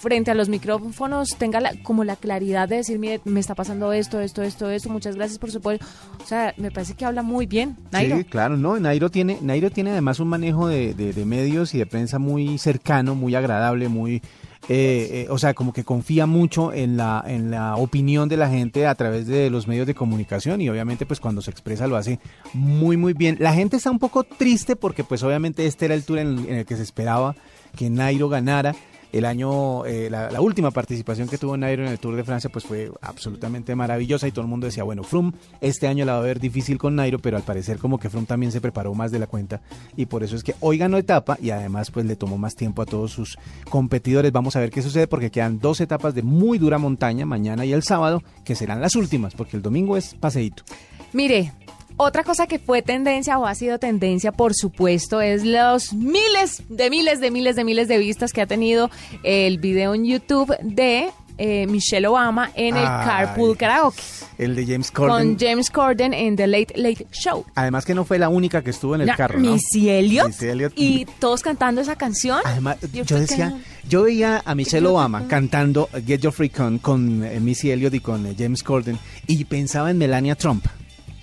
frente 0.00 0.30
a 0.30 0.34
los 0.34 0.48
micrófonos 0.48 1.28
tenga 1.38 1.60
la- 1.60 1.72
como 1.84 2.02
la 2.02 2.16
claridad 2.16 2.68
de 2.68 2.76
decir, 2.76 2.98
mire, 2.98 3.20
me 3.24 3.38
está 3.40 3.54
pasando 3.54 3.92
esto, 3.92 4.20
esto, 4.20 4.42
esto, 4.42 4.68
esto, 4.70 4.88
muchas 4.90 5.14
gracias 5.16 5.38
por 5.38 5.50
su 5.52 5.58
apoyo. 5.58 5.78
O 6.22 6.26
sea, 6.26 6.52
me 6.56 6.70
parece 6.72 6.94
que 6.94 7.04
habla 7.04 7.22
muy 7.22 7.46
bien, 7.46 7.76
Nairo. 7.92 8.16
Sí, 8.18 8.24
claro, 8.24 8.56
no, 8.56 8.78
Nairo 8.80 9.08
tiene, 9.10 9.38
Nairo 9.40 9.70
tiene 9.70 9.90
además 9.92 10.18
un 10.18 10.28
manejo 10.28 10.66
de 10.66 11.24
medios 11.26 11.74
y 11.74 11.78
de 11.78 11.86
prensa 11.86 12.18
muy 12.18 12.58
cercano, 12.58 13.14
muy 13.14 13.34
agradable, 13.36 13.88
muy, 13.88 14.20
eh, 14.68 15.26
eh, 15.26 15.26
o 15.30 15.38
sea, 15.38 15.52
como 15.52 15.72
que 15.72 15.84
confía 15.84 16.26
mucho 16.26 16.72
en 16.72 16.96
la, 16.96 17.22
en 17.26 17.50
la 17.50 17.76
opinión 17.76 18.28
de 18.28 18.36
la 18.36 18.48
gente 18.48 18.86
a 18.86 18.94
través 18.94 19.26
de 19.26 19.50
los 19.50 19.68
medios 19.68 19.86
de 19.86 19.94
comunicación 19.94 20.60
y 20.60 20.68
obviamente 20.70 21.04
pues 21.04 21.20
cuando 21.20 21.42
se 21.42 21.50
expresa 21.50 21.86
lo 21.86 21.96
hace 21.96 22.18
muy 22.54 22.96
muy 22.96 23.12
bien. 23.12 23.36
La 23.40 23.52
gente 23.52 23.76
está 23.76 23.90
un 23.90 23.98
poco 23.98 24.24
triste 24.24 24.74
porque 24.74 25.04
pues 25.04 25.22
obviamente 25.22 25.66
este 25.66 25.84
era 25.84 25.94
el 25.94 26.04
tour 26.04 26.18
en, 26.18 26.38
en 26.48 26.54
el 26.56 26.64
que 26.64 26.76
se 26.76 26.82
esperaba 26.82 27.36
que 27.76 27.90
Nairo 27.90 28.28
ganara. 28.28 28.74
El 29.14 29.26
año, 29.26 29.86
eh, 29.86 30.08
la, 30.10 30.28
la 30.28 30.40
última 30.40 30.72
participación 30.72 31.28
que 31.28 31.38
tuvo 31.38 31.56
Nairo 31.56 31.84
en 31.84 31.88
el 31.88 32.00
Tour 32.00 32.16
de 32.16 32.24
Francia, 32.24 32.50
pues 32.50 32.64
fue 32.64 32.90
absolutamente 33.00 33.76
maravillosa 33.76 34.26
y 34.26 34.32
todo 34.32 34.40
el 34.40 34.48
mundo 34.48 34.66
decía, 34.66 34.82
bueno, 34.82 35.04
Froome 35.04 35.34
este 35.60 35.86
año 35.86 36.04
la 36.04 36.14
va 36.14 36.18
a 36.18 36.22
ver 36.22 36.40
difícil 36.40 36.78
con 36.78 36.96
Nairo, 36.96 37.20
pero 37.20 37.36
al 37.36 37.44
parecer 37.44 37.78
como 37.78 37.96
que 37.96 38.10
Froome 38.10 38.26
también 38.26 38.50
se 38.50 38.60
preparó 38.60 38.92
más 38.92 39.12
de 39.12 39.20
la 39.20 39.28
cuenta 39.28 39.60
y 39.96 40.06
por 40.06 40.24
eso 40.24 40.34
es 40.34 40.42
que 40.42 40.56
hoy 40.58 40.78
ganó 40.78 40.98
etapa 40.98 41.38
y 41.40 41.50
además 41.50 41.92
pues 41.92 42.06
le 42.06 42.16
tomó 42.16 42.38
más 42.38 42.56
tiempo 42.56 42.82
a 42.82 42.86
todos 42.86 43.12
sus 43.12 43.38
competidores. 43.70 44.32
Vamos 44.32 44.56
a 44.56 44.58
ver 44.58 44.70
qué 44.70 44.82
sucede 44.82 45.06
porque 45.06 45.30
quedan 45.30 45.60
dos 45.60 45.80
etapas 45.80 46.16
de 46.16 46.24
muy 46.24 46.58
dura 46.58 46.78
montaña, 46.78 47.24
mañana 47.24 47.64
y 47.64 47.72
el 47.72 47.84
sábado, 47.84 48.20
que 48.44 48.56
serán 48.56 48.80
las 48.80 48.96
últimas, 48.96 49.36
porque 49.36 49.56
el 49.56 49.62
domingo 49.62 49.96
es 49.96 50.16
paseíto. 50.16 50.64
Mire, 51.12 51.52
otra 51.96 52.24
cosa 52.24 52.46
que 52.46 52.58
fue 52.58 52.82
tendencia 52.82 53.38
o 53.38 53.46
ha 53.46 53.54
sido 53.54 53.78
tendencia, 53.78 54.32
por 54.32 54.54
supuesto, 54.54 55.20
es 55.20 55.44
los 55.44 55.92
miles 55.92 56.62
de 56.68 56.90
miles 56.90 57.20
de 57.20 57.30
miles 57.30 57.56
de 57.56 57.64
miles 57.64 57.88
de 57.88 57.98
vistas 57.98 58.32
que 58.32 58.40
ha 58.42 58.46
tenido 58.46 58.90
el 59.22 59.58
video 59.58 59.94
en 59.94 60.04
YouTube 60.04 60.56
de 60.62 61.10
eh, 61.36 61.66
Michelle 61.66 62.06
Obama 62.06 62.50
en 62.54 62.76
el 62.76 62.86
Ay. 62.86 63.06
Carpool 63.06 63.56
Karaoke 63.56 64.00
El 64.38 64.54
de 64.54 64.64
James 64.66 64.90
Corden. 64.92 65.34
con 65.34 65.38
James 65.38 65.68
Corden 65.70 66.14
en 66.14 66.36
The 66.36 66.46
Late 66.46 66.74
Late 66.76 67.06
Show. 67.12 67.44
Además 67.56 67.84
que 67.84 67.92
no 67.94 68.04
fue 68.04 68.18
la 68.20 68.28
única 68.28 68.62
que 68.62 68.70
estuvo 68.70 68.94
en 68.94 69.00
el 69.00 69.14
carro, 69.16 69.38
¿no? 69.40 69.52
Missy 69.52 69.88
Elliott, 69.90 70.28
Missy 70.28 70.46
Elliott. 70.46 70.72
y 70.76 71.06
todos 71.18 71.42
cantando 71.42 71.80
esa 71.80 71.96
canción. 71.96 72.40
Además, 72.44 72.76
Yo 72.92 73.18
decía, 73.18 73.52
yo 73.88 74.02
veía 74.04 74.42
a 74.44 74.54
Michelle 74.54 74.86
Obama 74.86 75.20
can- 75.20 75.28
cantando 75.48 75.88
Get 76.06 76.20
Your 76.20 76.32
Freak 76.32 76.58
On 76.60 76.78
con 76.78 77.24
eh, 77.24 77.40
Missy 77.40 77.70
Elliott 77.72 77.94
y 77.94 78.00
con 78.00 78.26
eh, 78.26 78.34
James 78.38 78.62
Corden 78.62 78.96
y 79.26 79.44
pensaba 79.44 79.90
en 79.90 79.98
Melania 79.98 80.36
Trump. 80.36 80.64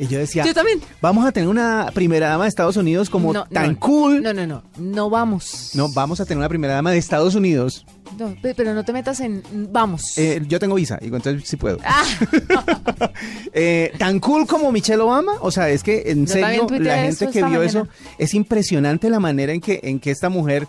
Y 0.01 0.07
yo 0.07 0.17
decía, 0.17 0.43
Yo 0.43 0.53
también. 0.55 0.81
vamos 0.99 1.25
a 1.27 1.31
tener 1.31 1.47
una 1.47 1.91
primera 1.93 2.27
dama 2.27 2.45
de 2.45 2.49
Estados 2.49 2.75
Unidos 2.75 3.07
como 3.09 3.31
No, 3.31 3.45
tan 3.45 3.73
no, 3.73 3.79
cool. 3.79 4.23
No, 4.23 4.33
no, 4.33 4.47
no, 4.47 4.63
no 4.79 5.09
vamos. 5.11 5.71
No, 5.75 5.89
vamos 5.93 6.19
a 6.19 6.25
tener 6.25 6.39
una 6.39 6.49
primera 6.49 6.73
dama 6.73 6.89
de 6.91 6.97
Estados 6.97 7.35
Unidos. 7.35 7.85
No, 8.17 8.35
pe- 8.41 8.55
pero 8.55 8.73
no 8.73 8.83
te 8.83 8.93
metas 8.93 9.19
en 9.19 9.43
vamos. 9.71 10.17
Eh, 10.17 10.41
yo 10.47 10.59
tengo 10.59 10.73
visa, 10.75 10.97
y 11.01 11.05
entonces 11.05 11.43
sí 11.47 11.55
puedo. 11.55 11.77
Ah. 11.85 12.03
Eh, 13.53 13.91
tan 13.97 14.19
cool 14.19 14.47
como 14.47 14.71
Michelle 14.71 15.01
Obama, 15.01 15.33
o 15.41 15.51
sea, 15.51 15.69
es 15.69 15.83
que 15.83 16.03
en 16.07 16.27
serio 16.27 16.67
la 16.79 16.97
gente 17.03 17.27
que 17.29 17.43
vio 17.43 17.61
eso 17.61 17.87
es 18.17 18.33
impresionante 18.33 19.09
la 19.09 19.19
manera 19.19 19.51
en 19.53 19.59
que 19.61 19.79
en 19.83 19.99
que 19.99 20.11
esta 20.11 20.29
mujer 20.29 20.67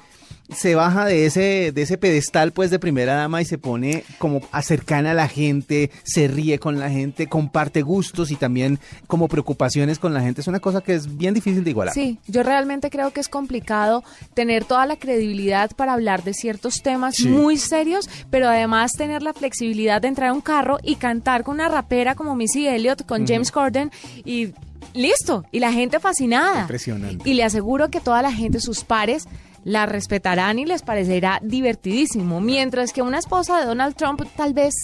se 0.55 0.75
baja 0.75 1.05
de 1.07 1.27
ese 1.27 1.73
de 1.73 1.83
ese 1.83 1.99
pedestal 1.99 2.53
pues 2.53 2.71
de 2.71 2.79
primera 2.79 3.15
dama 3.15 3.41
y 3.43 3.45
se 3.45 3.59
pone 3.59 4.05
como 4.19 4.41
cercana 4.62 5.12
a 5.12 5.15
la 5.15 5.29
gente, 5.29 5.91
se 6.05 6.29
ríe 6.29 6.59
con 6.59 6.79
la 6.79 6.91
gente, 6.91 7.27
comparte 7.27 7.83
gustos 7.83 8.31
y 8.31 8.37
también 8.37 8.79
como 9.07 9.29
preocupaciones 9.29 9.99
con 9.99 10.15
la 10.15 10.21
gente. 10.21 10.41
Es 10.41 10.47
una 10.49 10.61
cosa 10.61 10.81
que 10.81 10.95
es 10.95 11.17
bien 11.17 11.35
difícil 11.35 11.65
de 11.65 11.71
igualar. 11.71 11.95
Sí, 11.95 12.19
yo 12.27 12.43
realmente 12.43 12.91
creo 12.91 13.11
que 13.12 13.21
es 13.21 13.29
complicado 13.29 14.05
tener 14.35 14.65
toda 14.65 14.87
la 14.87 14.97
credibilidad 14.97 15.71
para 15.77 15.93
hablar 15.95 16.23
de 16.25 16.35
ciertos 16.35 16.83
temas 16.83 17.15
Sí. 17.17 17.29
muy 17.29 17.57
serios, 17.57 18.09
pero 18.31 18.49
además 18.49 18.93
tener 18.93 19.23
la 19.23 19.33
flexibilidad 19.33 20.01
de 20.01 20.09
entrar 20.09 20.31
a 20.31 20.33
un 20.33 20.41
carro 20.41 20.79
y 20.83 20.97
cantar 20.97 21.43
con 21.45 21.55
una 21.55 21.69
rapera 21.69 22.15
como 22.15 22.35
Missy 22.35 22.67
Elliott, 22.67 23.05
con 23.07 23.27
James 23.27 23.51
Corden 23.51 23.91
y 24.25 24.53
listo, 24.95 25.45
y 25.53 25.61
la 25.61 25.73
gente 25.73 26.01
fascinada. 26.01 26.62
Impresionante. 26.62 27.29
Y 27.29 27.35
le 27.35 27.45
aseguro 27.45 27.91
que 27.91 28.01
toda 28.01 28.21
la 28.23 28.33
gente, 28.33 28.61
sus 28.61 28.85
pares, 28.85 29.27
la 29.64 29.87
respetarán 29.87 30.59
y 30.59 30.66
les 30.66 30.83
parecerá 30.83 31.40
divertidísimo, 31.42 32.40
mientras 32.40 32.92
que 32.92 33.03
una 33.03 33.18
esposa 33.18 33.59
de 33.59 33.66
Donald 33.66 33.94
Trump 33.94 34.22
tal 34.37 34.55
vez 34.55 34.75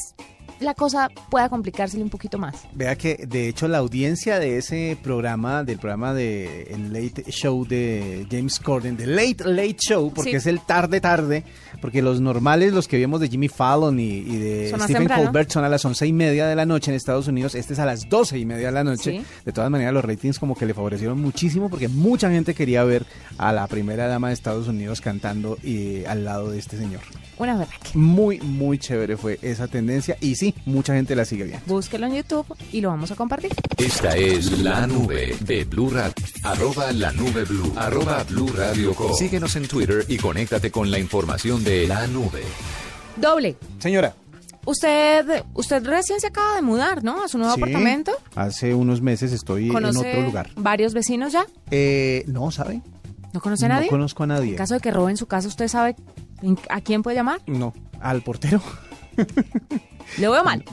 la 0.61 0.75
cosa 0.75 1.09
pueda 1.31 1.49
complicársele 1.49 2.03
un 2.03 2.11
poquito 2.11 2.39
más. 2.39 2.55
Vea 2.73 2.97
que 2.97 3.25
de 3.29 3.49
hecho 3.49 3.69
la 3.69 3.79
audiencia 3.79 4.39
de 4.39 4.59
ese 4.59 4.97
programa, 5.03 5.65
del 5.65 5.79
programa 5.79 6.15
de 6.15 6.65
el 6.71 6.93
Late 6.93 7.25
Show 7.31 7.67
de 7.67 8.27
James 8.31 8.59
Corden, 8.61 8.97
de 8.97 9.07
Late 9.07 9.45
Late 9.45 9.77
Show, 9.79 10.13
porque 10.15 10.31
Sí. 10.33 10.37
es 10.37 10.47
el 10.47 10.61
tarde 10.61 11.01
tarde, 11.01 11.45
porque 11.81 12.03
los 12.03 12.21
normales, 12.21 12.73
los 12.73 12.89
que 12.89 12.97
vimos 12.97 13.21
de 13.21 13.29
Jimmy 13.29 13.49
Fallon 13.49 13.99
y, 14.01 14.05
y 14.19 14.37
de 14.37 14.71
Son 14.71 14.81
Stephen 14.81 14.97
temprano. 15.03 15.25
Colbert 15.25 15.51
son 15.51 15.65
a 15.65 15.69
las 15.69 15.85
once 15.85 16.07
y 16.07 16.13
media 16.13 16.47
de 16.47 16.57
la 16.57 16.67
noche 16.67 16.91
en 16.91 16.97
Estados 16.97 17.29
Unidos, 17.29 17.55
este 17.55 17.73
es 17.75 17.79
a 17.79 17.87
las 17.87 18.09
doce 18.09 18.39
y 18.39 18.45
media 18.45 18.67
de 18.67 18.73
la 18.73 18.85
noche. 18.85 19.19
Sí. 19.21 19.25
De 19.45 19.53
todas 19.53 19.71
maneras 19.71 19.93
los 19.95 20.05
ratings 20.05 20.39
como 20.39 20.55
que 20.57 20.67
le 20.67 20.75
favorecieron 20.75 21.21
muchísimo 21.21 21.69
porque 21.71 21.89
mucha 21.89 22.31
gente 22.31 22.55
quería 22.55 22.85
ver 22.85 23.07
a 23.39 23.53
la 23.53 23.67
primera 23.69 24.07
dama 24.09 24.29
de 24.29 24.35
Estados 24.35 24.69
Unidos 24.69 25.01
cantando 25.01 25.57
y, 25.63 26.05
al 26.05 26.25
lado 26.25 26.51
de 26.51 26.59
este 26.59 26.77
señor. 26.77 27.01
Una 27.39 27.57
verdad 27.57 27.73
Muy, 27.95 28.41
muy 28.41 28.79
chévere 28.79 29.17
fue 29.17 29.39
esa 29.43 29.69
tendencia 29.69 30.17
y 30.21 30.35
sí, 30.35 30.48
mucha 30.67 30.95
gente 30.95 31.15
la 31.17 31.25
sigue 31.25 31.45
viendo. 31.45 31.65
búsquelo 31.67 32.07
en 32.07 32.15
YouTube 32.17 32.47
y 32.73 32.81
lo 32.81 32.89
vamos 32.89 33.11
a 33.11 33.17
compartir. 33.17 33.53
Esta 33.77 34.17
es 34.17 34.61
la 34.61 34.87
nube 34.87 35.37
de 35.41 35.65
Blue 35.65 35.91
Radio. 35.91 36.13
Arroba 36.43 36.93
la 36.93 37.13
nube 37.13 37.45
Blue. 37.45 37.73
Arroba 37.77 38.25
Blue 38.25 38.49
Radio 38.57 38.95
Co. 38.95 39.15
Síguenos 39.15 39.55
en 39.57 39.67
Twitter 39.69 40.05
y 40.09 40.17
conéctate 40.19 40.71
con 40.71 40.91
la 40.91 40.99
información 40.99 41.63
de 41.65 41.87
la 41.87 42.07
nube. 42.07 42.43
Doble. 43.17 43.57
Señora. 43.79 44.15
Usted, 44.67 45.45
usted 45.55 45.83
recién 45.87 46.21
se 46.21 46.27
acaba 46.27 46.57
de 46.57 46.63
mudar, 46.63 47.03
¿no? 47.03 47.25
A 47.25 47.29
su 47.29 47.39
nuevo 47.39 47.55
Sí, 47.55 47.61
apartamento. 47.63 48.13
Hace 48.35 48.75
unos 48.75 49.01
meses 49.01 49.33
estoy 49.33 49.69
en 49.69 49.73
¿Conoce 49.73 50.11
otro 50.11 50.23
lugar. 50.23 50.51
varios 50.57 50.93
vecinos 50.93 51.33
ya? 51.33 51.47
Eh, 51.71 52.25
no, 52.27 52.51
¿sabe? 52.51 52.83
¿No 53.33 53.41
conoce 53.41 53.65
a 53.65 53.69
no 53.69 53.75
nadie? 53.77 53.89
conozco 53.89 54.25
a 54.25 54.27
nadie. 54.27 54.51
En 54.51 54.57
caso 54.57 54.75
de 54.75 54.81
que 54.81 54.91
roben 54.91 55.17
su 55.17 55.27
casa, 55.27 55.49
¿usted 55.49 55.69
sabe 55.69 55.97
a 56.69 56.81
quién 56.83 57.03
puede 57.03 57.17
llamar? 57.17 57.41
No, 57.47 57.73
al 58.01 58.21
portero. 58.23 58.61
Lo 60.19 60.33
veo 60.33 60.43
mal. 60.43 60.65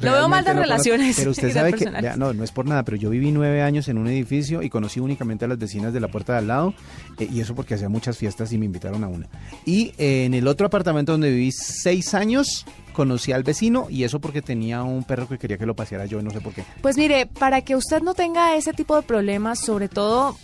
Lo 0.00 0.12
veo 0.12 0.28
mal 0.28 0.44
de 0.44 0.54
no 0.54 0.62
conozco. 0.62 0.62
relaciones 0.62 1.16
Pero 1.16 1.30
usted 1.32 1.52
sabe 1.52 1.72
que, 1.72 1.90
vea, 1.90 2.16
no, 2.16 2.32
no 2.32 2.44
es 2.44 2.52
por 2.52 2.66
nada, 2.66 2.84
pero 2.84 2.96
yo 2.96 3.10
viví 3.10 3.32
nueve 3.32 3.62
años 3.62 3.88
en 3.88 3.98
un 3.98 4.06
edificio 4.06 4.62
y 4.62 4.70
conocí 4.70 5.00
únicamente 5.00 5.44
a 5.44 5.48
las 5.48 5.58
vecinas 5.58 5.92
de 5.92 6.00
la 6.00 6.08
puerta 6.08 6.32
de 6.32 6.38
al 6.38 6.46
lado, 6.46 6.74
eh, 7.18 7.28
y 7.30 7.40
eso 7.40 7.54
porque 7.54 7.74
hacía 7.74 7.88
muchas 7.88 8.16
fiestas 8.16 8.52
y 8.52 8.58
me 8.58 8.66
invitaron 8.66 9.02
a 9.04 9.08
una. 9.08 9.28
Y 9.64 9.92
eh, 9.98 10.24
en 10.26 10.34
el 10.34 10.46
otro 10.46 10.66
apartamento 10.66 11.12
donde 11.12 11.30
viví 11.30 11.50
seis 11.52 12.14
años, 12.14 12.64
conocí 12.92 13.32
al 13.32 13.42
vecino, 13.42 13.88
y 13.90 14.04
eso 14.04 14.20
porque 14.20 14.42
tenía 14.42 14.82
un 14.82 15.04
perro 15.04 15.28
que 15.28 15.38
quería 15.38 15.58
que 15.58 15.66
lo 15.66 15.74
paseara 15.74 16.06
yo, 16.06 16.22
no 16.22 16.30
sé 16.30 16.40
por 16.40 16.54
qué. 16.54 16.64
Pues 16.80 16.96
mire, 16.96 17.26
para 17.26 17.62
que 17.62 17.76
usted 17.76 18.00
no 18.00 18.14
tenga 18.14 18.56
ese 18.56 18.72
tipo 18.72 18.96
de 18.96 19.02
problemas, 19.02 19.58
sobre 19.58 19.88
todo 19.88 20.36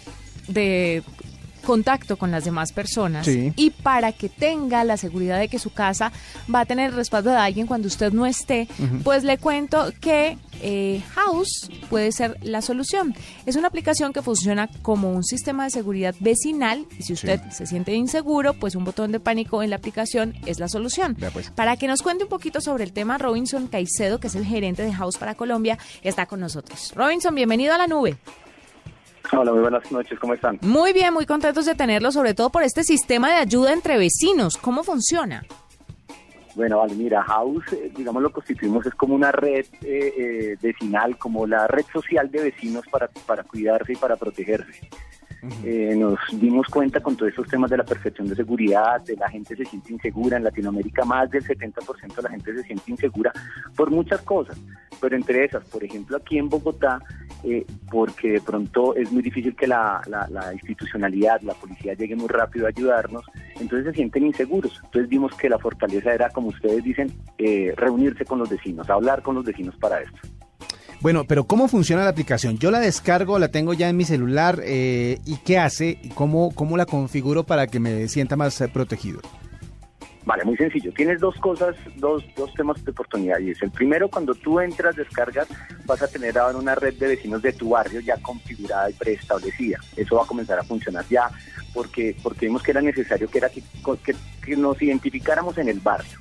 de 0.49 1.03
contacto 1.61 2.17
con 2.17 2.31
las 2.31 2.45
demás 2.45 2.73
personas 2.73 3.27
Sí. 3.27 3.53
y 3.57 3.71
para 3.71 4.13
que 4.13 4.29
tenga 4.29 4.85
la 4.85 4.97
seguridad 4.97 5.39
de 5.39 5.49
que 5.49 5.59
su 5.59 5.71
casa 5.71 6.13
va 6.53 6.61
a 6.61 6.67
tener 6.67 6.91
el 6.91 6.97
respaldo 6.97 7.31
de 7.31 7.37
alguien 7.37 7.67
cuando 7.67 7.89
usted 7.89 8.13
no 8.13 8.27
esté, 8.27 8.69
pues 9.05 9.25
le 9.25 9.39
cuento 9.39 9.93
que 10.01 10.37
eh, 10.63 11.03
House 11.15 11.71
puede 11.89 12.13
ser 12.13 12.37
la 12.43 12.61
solución. 12.63 13.15
Es 13.47 13.57
una 13.57 13.69
aplicación 13.69 14.13
que 14.13 14.21
funciona 14.23 14.69
como 14.83 15.11
un 15.13 15.25
sistema 15.25 15.65
de 15.65 15.71
seguridad 15.71 16.15
vecinal 16.21 16.85
y 16.99 17.03
si 17.03 17.13
usted 17.15 17.41
se 17.51 17.67
siente 17.67 17.95
inseguro, 17.95 18.55
pues 18.55 18.75
un 18.75 18.85
botón 18.85 19.11
de 19.13 19.21
pánico 19.21 19.63
en 19.63 19.71
la 19.71 19.77
aplicación 19.77 20.35
es 20.47 20.59
la 20.59 20.69
solución. 20.69 21.17
Pues. 21.33 21.51
Para 21.51 21.77
que 21.77 21.87
nos 21.87 22.03
cuente 22.03 22.25
un 22.25 22.31
poquito 22.31 22.61
sobre 22.61 22.85
el 22.85 22.93
tema, 22.93 23.17
Robinson 23.19 23.69
Caicedo, 23.69 24.21
que 24.21 24.27
es 24.27 24.35
el 24.35 24.45
gerente 24.45 24.83
de 24.83 24.93
House 24.93 25.17
para 25.17 25.35
Colombia, 25.35 25.79
está 26.03 26.27
con 26.27 26.41
nosotros. 26.41 26.93
Robinson, 26.95 27.35
bienvenido 27.35 27.73
a 27.75 27.79
la 27.79 27.87
nube. 27.87 28.17
Hola, 29.33 29.53
muy 29.53 29.61
buenas 29.61 29.91
noches, 29.93 30.19
¿cómo 30.19 30.35
están? 30.35 30.59
Muy 30.63 30.93
bien, 30.93 31.15
muy 31.15 31.27
contentos 31.27 31.65
de 31.67 31.75
tenerlo, 31.75 32.11
sobre 32.11 32.35
todo 32.35 32.51
por 32.51 32.63
este 32.63 32.83
sistema 32.83 33.29
de 33.29 33.37
ayuda 33.37 33.73
entre 33.73 33.97
vecinos. 33.97 34.57
¿Cómo 34.57 34.83
funciona? 34.83 35.45
Bueno, 36.55 36.79
vale, 36.79 36.95
mira, 36.95 37.23
House, 37.23 37.73
eh, 37.73 37.93
digamos, 37.97 38.23
lo 38.23 38.33
constituimos 38.33 38.85
es 38.85 38.95
como 38.95 39.15
una 39.15 39.31
red 39.31 39.67
eh, 39.83 40.15
eh, 40.19 40.57
vecinal, 40.61 41.17
como 41.17 41.47
la 41.47 41.67
red 41.69 41.85
social 41.93 42.31
de 42.31 42.43
vecinos 42.43 42.85
para, 42.91 43.09
para 43.27 43.45
cuidarse 43.45 43.93
y 43.93 43.97
para 43.97 44.17
protegerse. 44.17 44.89
Eh, 45.65 45.95
nos 45.97 46.19
dimos 46.33 46.67
cuenta 46.69 47.01
con 47.01 47.17
todos 47.17 47.31
estos 47.31 47.49
temas 47.49 47.71
de 47.71 47.79
la 47.79 47.85
percepción 47.85 48.29
de 48.29 48.37
seguridad, 48.37 49.01
de 49.03 49.17
la 49.17 49.29
gente 49.29 49.57
se 49.57 49.65
siente 49.65 49.93
insegura, 49.93 50.37
en 50.37 50.45
Latinoamérica 50.45 51.05
más 51.05 51.31
del 51.31 51.45
70% 51.45 52.15
de 52.15 52.23
la 52.23 52.31
gente 52.31 52.55
se 52.55 52.63
siente 52.63 52.91
insegura 52.91 53.33
por 53.75 53.91
muchas 53.91 54.21
cosas, 54.23 54.59
pero 55.01 55.17
entre 55.17 55.45
esas, 55.45 55.65
por 55.65 55.83
ejemplo, 55.83 56.17
aquí 56.17 56.39
en 56.39 56.49
Bogotá, 56.49 57.01
eh, 57.43 57.65
porque 57.91 58.33
de 58.33 58.41
pronto 58.41 58.95
es 58.95 59.11
muy 59.11 59.23
difícil 59.23 59.57
que 59.57 59.67
la 59.67 60.03
institucionalidad, 60.53 61.41
la 61.41 61.55
policía 61.55 61.95
llegue 61.95 62.17
muy 62.17 62.29
rápido 62.29 62.67
a 62.67 62.69
ayudarnos, 62.69 63.25
entonces 63.59 63.87
se 63.87 63.95
sienten 63.95 64.27
inseguros. 64.27 64.81
Entonces 64.85 65.09
vimos 65.09 65.35
que 65.35 65.49
la 65.49 65.59
fortaleza 65.59 66.13
era, 66.13 66.31
como 66.31 66.49
ustedes 66.49 66.83
dicen, 66.83 67.13
eh, 67.39 67.73
reunirse 67.77 68.25
con 68.25 68.39
los 68.39 68.51
vecinos, 68.51 68.89
hablar 68.91 69.23
con 69.23 69.35
los 69.35 69.45
vecinos 69.45 69.77
para 69.77 70.01
esto. 70.01 70.19
Bueno, 71.01 71.25
pero 71.25 71.45
¿cómo 71.45 71.67
funciona 71.67 72.05
la 72.05 72.11
aplicación? 72.11 72.59
Yo 72.59 72.71
la 72.71 72.79
descargo, 72.81 73.39
la 73.39 73.49
tengo 73.49 73.73
ya 73.73 73.89
en 73.89 73.97
mi 73.97 74.05
celular 74.05 74.61
eh, 74.63 75.19
y 75.25 75.37
¿qué 75.39 75.59
hace? 75.59 75.99
¿Y 76.03 76.11
cómo, 76.11 76.51
cómo 76.55 76.77
la 76.77 76.85
configuro 76.85 77.45
para 77.45 77.67
que 77.67 77.81
me 77.81 78.07
sienta 78.09 78.37
más 78.37 78.61
eh, 78.61 78.69
protegido? 78.69 79.21
Vale, 80.27 80.45
muy 80.45 80.57
sencillo. 80.59 80.93
Tienes 80.93 81.19
dos 81.19 81.35
cosas, 81.37 81.75
dos, 81.97 82.23
dos 82.37 82.53
temas 82.53 82.85
de 82.85 82.91
oportunidad. 82.91 83.39
Y 83.39 83.51
es 83.53 83.63
el 83.63 83.71
primero, 83.71 84.11
cuando 84.11 84.35
tú 84.35 84.61
entras, 84.61 84.95
descargas, 84.95 85.49
vas 85.87 86.03
a 86.03 86.09
tener 86.09 86.37
ahora 86.39 86.59
una 86.59 86.75
red 86.75 86.93
de 86.99 87.09
vecinos 87.09 87.41
de 87.41 87.55
tu 87.55 87.71
barrio 87.71 88.01
ya 88.01 88.19
configurada 88.19 88.91
y 88.91 88.93
preestablecida. 88.93 89.79
Eso 89.97 90.17
va 90.17 90.25
a 90.25 90.27
comenzar 90.27 90.59
a 90.59 90.63
funcionar 90.65 91.07
ya, 91.09 91.31
porque, 91.73 92.15
porque 92.23 92.45
vimos 92.47 92.63
que 92.63 92.73
era 92.73 92.83
necesario 92.83 93.27
que, 93.31 93.39
era 93.39 93.49
que, 93.49 93.63
que- 94.05 94.15
que 94.45 94.57
nos 94.57 94.81
identificáramos 94.83 95.57
en 95.57 95.71
el 95.71 95.81
barrio. 95.81 96.19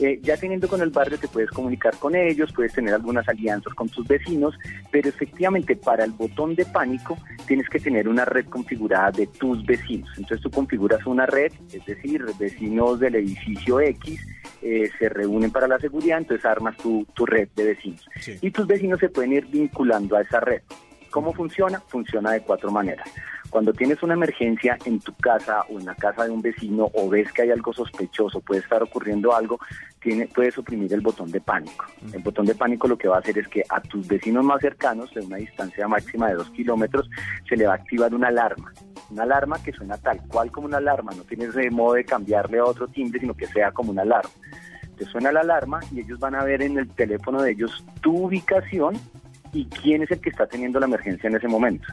Eh, 0.00 0.20
ya 0.22 0.36
teniendo 0.36 0.68
con 0.68 0.80
el 0.80 0.90
barrio 0.90 1.18
te 1.18 1.28
puedes 1.28 1.50
comunicar 1.50 1.96
con 1.98 2.14
ellos, 2.14 2.52
puedes 2.52 2.72
tener 2.72 2.94
algunas 2.94 3.28
alianzas 3.28 3.74
con 3.74 3.88
tus 3.88 4.06
vecinos, 4.06 4.54
pero 4.90 5.08
efectivamente 5.08 5.76
para 5.76 6.04
el 6.04 6.12
botón 6.12 6.54
de 6.54 6.64
pánico 6.64 7.18
tienes 7.46 7.68
que 7.68 7.80
tener 7.80 8.08
una 8.08 8.24
red 8.24 8.46
configurada 8.46 9.10
de 9.10 9.26
tus 9.26 9.64
vecinos. 9.66 10.08
Entonces 10.16 10.40
tú 10.40 10.50
configuras 10.50 11.04
una 11.06 11.26
red, 11.26 11.52
es 11.72 11.84
decir, 11.84 12.24
vecinos 12.38 13.00
del 13.00 13.16
edificio 13.16 13.80
X 13.80 14.20
eh, 14.62 14.90
se 14.98 15.08
reúnen 15.08 15.50
para 15.50 15.68
la 15.68 15.78
seguridad, 15.78 16.18
entonces 16.18 16.44
armas 16.44 16.76
tu, 16.76 17.06
tu 17.14 17.26
red 17.26 17.48
de 17.56 17.64
vecinos. 17.64 18.08
Sí. 18.20 18.38
Y 18.40 18.50
tus 18.50 18.66
vecinos 18.66 19.00
se 19.00 19.08
pueden 19.08 19.32
ir 19.32 19.46
vinculando 19.46 20.16
a 20.16 20.22
esa 20.22 20.40
red. 20.40 20.62
¿Cómo 21.10 21.32
funciona? 21.32 21.80
Funciona 21.88 22.32
de 22.32 22.42
cuatro 22.42 22.70
maneras. 22.70 23.08
Cuando 23.50 23.72
tienes 23.72 24.02
una 24.02 24.14
emergencia 24.14 24.76
en 24.84 25.00
tu 25.00 25.14
casa 25.14 25.62
o 25.70 25.78
en 25.78 25.86
la 25.86 25.94
casa 25.94 26.24
de 26.24 26.30
un 26.30 26.42
vecino 26.42 26.90
o 26.92 27.08
ves 27.08 27.32
que 27.32 27.42
hay 27.42 27.50
algo 27.50 27.72
sospechoso, 27.72 28.40
puede 28.40 28.60
estar 28.60 28.82
ocurriendo 28.82 29.34
algo, 29.34 29.58
tiene, 30.00 30.26
puedes 30.26 30.58
oprimir 30.58 30.92
el 30.92 31.00
botón 31.00 31.30
de 31.30 31.40
pánico. 31.40 31.86
El 32.12 32.22
botón 32.22 32.44
de 32.44 32.54
pánico 32.54 32.86
lo 32.86 32.98
que 32.98 33.08
va 33.08 33.16
a 33.16 33.20
hacer 33.20 33.38
es 33.38 33.48
que 33.48 33.62
a 33.68 33.80
tus 33.80 34.06
vecinos 34.06 34.44
más 34.44 34.60
cercanos, 34.60 35.12
de 35.14 35.22
una 35.22 35.36
distancia 35.36 35.88
máxima 35.88 36.28
de 36.28 36.34
dos 36.34 36.50
kilómetros, 36.50 37.08
se 37.48 37.56
le 37.56 37.66
va 37.66 37.72
a 37.72 37.76
activar 37.76 38.14
una 38.14 38.28
alarma. 38.28 38.72
Una 39.10 39.22
alarma 39.22 39.62
que 39.62 39.72
suena 39.72 39.96
tal 39.96 40.20
cual 40.28 40.50
como 40.50 40.66
una 40.66 40.76
alarma, 40.76 41.12
no 41.16 41.22
tienes 41.22 41.54
de 41.54 41.70
modo 41.70 41.94
de 41.94 42.04
cambiarle 42.04 42.58
a 42.58 42.64
otro 42.64 42.86
timbre, 42.86 43.20
sino 43.20 43.34
que 43.34 43.46
sea 43.46 43.72
como 43.72 43.90
una 43.92 44.02
alarma. 44.02 44.30
Te 44.98 45.04
suena 45.06 45.32
la 45.32 45.40
alarma 45.40 45.80
y 45.92 46.00
ellos 46.00 46.18
van 46.18 46.34
a 46.34 46.44
ver 46.44 46.60
en 46.60 46.76
el 46.76 46.88
teléfono 46.88 47.40
de 47.40 47.52
ellos 47.52 47.84
tu 48.00 48.24
ubicación 48.24 48.96
y 49.52 49.64
quién 49.66 50.02
es 50.02 50.10
el 50.10 50.20
que 50.20 50.30
está 50.30 50.46
teniendo 50.46 50.80
la 50.80 50.86
emergencia 50.86 51.28
en 51.28 51.36
ese 51.36 51.48
momento. 51.48 51.86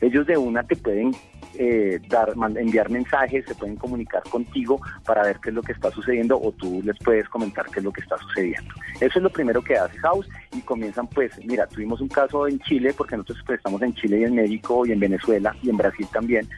Ellos 0.00 0.26
de 0.26 0.36
una 0.36 0.62
te 0.62 0.76
pueden 0.76 1.12
eh, 1.58 2.00
dar, 2.08 2.34
enviar 2.56 2.90
mensajes, 2.90 3.44
se 3.46 3.54
pueden 3.54 3.76
comunicar 3.76 4.22
contigo 4.24 4.80
para 5.04 5.22
ver 5.22 5.38
qué 5.42 5.50
es 5.50 5.54
lo 5.54 5.62
que 5.62 5.72
está 5.72 5.90
sucediendo 5.90 6.38
o 6.40 6.52
tú 6.52 6.82
les 6.84 6.98
puedes 6.98 7.28
comentar 7.28 7.66
qué 7.66 7.80
es 7.80 7.84
lo 7.84 7.92
que 7.92 8.02
está 8.02 8.18
sucediendo. 8.18 8.74
Eso 9.00 9.18
es 9.18 9.22
lo 9.22 9.30
primero 9.30 9.62
que 9.62 9.76
hace 9.76 9.98
House 9.98 10.28
y 10.52 10.60
comienzan 10.60 11.06
pues, 11.06 11.32
mira, 11.44 11.66
tuvimos 11.66 12.00
un 12.00 12.08
caso 12.08 12.46
en 12.46 12.58
Chile, 12.60 12.94
porque 12.96 13.16
nosotros 13.16 13.42
pues, 13.46 13.58
estamos 13.58 13.80
en 13.82 13.94
Chile 13.94 14.20
y 14.20 14.24
en 14.24 14.34
México 14.34 14.84
y 14.86 14.92
en 14.92 15.00
Venezuela 15.00 15.54
y 15.62 15.70
en 15.70 15.76
Brasil 15.76 16.06
también, 16.12 16.48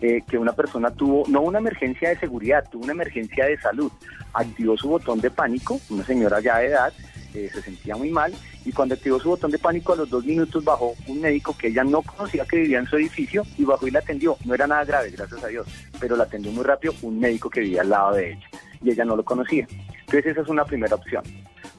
eh, 0.00 0.22
que 0.28 0.38
una 0.38 0.52
persona 0.52 0.90
tuvo, 0.90 1.24
no 1.28 1.40
una 1.40 1.58
emergencia 1.58 2.10
de 2.10 2.18
seguridad, 2.18 2.68
tuvo 2.70 2.84
una 2.84 2.92
emergencia 2.92 3.46
de 3.46 3.58
salud. 3.58 3.90
Activó 4.34 4.76
su 4.76 4.88
botón 4.88 5.20
de 5.20 5.30
pánico, 5.30 5.80
una 5.90 6.04
señora 6.04 6.40
ya 6.40 6.58
de 6.58 6.66
edad, 6.66 6.92
eh, 7.36 7.50
se 7.52 7.60
sentía 7.60 7.96
muy 7.96 8.10
mal 8.10 8.32
y 8.64 8.72
cuando 8.72 8.94
activó 8.94 9.20
su 9.20 9.28
botón 9.28 9.50
de 9.50 9.58
pánico 9.58 9.92
a 9.92 9.96
los 9.96 10.08
dos 10.08 10.24
minutos 10.24 10.64
bajó 10.64 10.94
un 11.06 11.20
médico 11.20 11.54
que 11.54 11.68
ella 11.68 11.84
no 11.84 12.00
conocía 12.00 12.46
que 12.46 12.56
vivía 12.56 12.78
en 12.78 12.86
su 12.86 12.96
edificio 12.96 13.42
y 13.58 13.64
bajó 13.64 13.86
y 13.86 13.90
la 13.90 13.98
atendió. 13.98 14.38
No 14.46 14.54
era 14.54 14.66
nada 14.66 14.84
grave, 14.86 15.10
gracias 15.10 15.44
a 15.44 15.48
Dios, 15.48 15.66
pero 16.00 16.16
la 16.16 16.24
atendió 16.24 16.50
muy 16.50 16.64
rápido 16.64 16.94
un 17.02 17.20
médico 17.20 17.50
que 17.50 17.60
vivía 17.60 17.82
al 17.82 17.90
lado 17.90 18.14
de 18.14 18.32
ella 18.32 18.48
y 18.82 18.90
ella 18.90 19.04
no 19.04 19.16
lo 19.16 19.22
conocía. 19.22 19.66
Entonces 20.00 20.26
esa 20.26 20.40
es 20.40 20.48
una 20.48 20.64
primera 20.64 20.94
opción. 20.94 21.24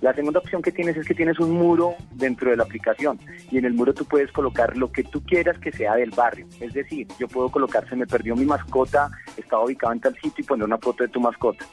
La 0.02 0.14
segunda 0.14 0.40
opción 0.40 0.62
que 0.62 0.72
tienes 0.72 0.96
es 0.96 1.08
que 1.08 1.16
tienes 1.16 1.40
un 1.40 1.52
muro 1.52 1.96
dentro 2.12 2.52
de 2.52 2.58
la 2.58 2.64
aplicación 2.64 3.20
y 3.50 3.58
en 3.58 3.66
el 3.66 3.74
muro 3.74 3.96
tú 3.96 4.06
puedes 4.06 4.32
colocar 4.32 4.78
lo 4.78 4.92
que 4.92 5.04
tú 5.04 5.24
quieras 5.24 5.58
que 5.58 5.72
sea 5.72 5.96
del 5.96 6.12
barrio. 6.12 6.46
Es 6.60 6.74
decir, 6.74 7.08
yo 7.18 7.28
puedo 7.28 7.50
colocar, 7.50 7.90
se 7.90 7.96
me 7.96 8.06
perdió 8.06 8.36
mi 8.36 8.46
mascota, 8.46 9.10
estaba 9.38 9.64
ubicado 9.64 9.94
en 9.94 10.02
tal 10.02 10.14
sitio 10.16 10.44
y 10.44 10.44
poner 10.44 10.66
una 10.66 10.78
foto 10.78 11.04
de 11.04 11.10
tu 11.10 11.20
mascota. 11.20 11.66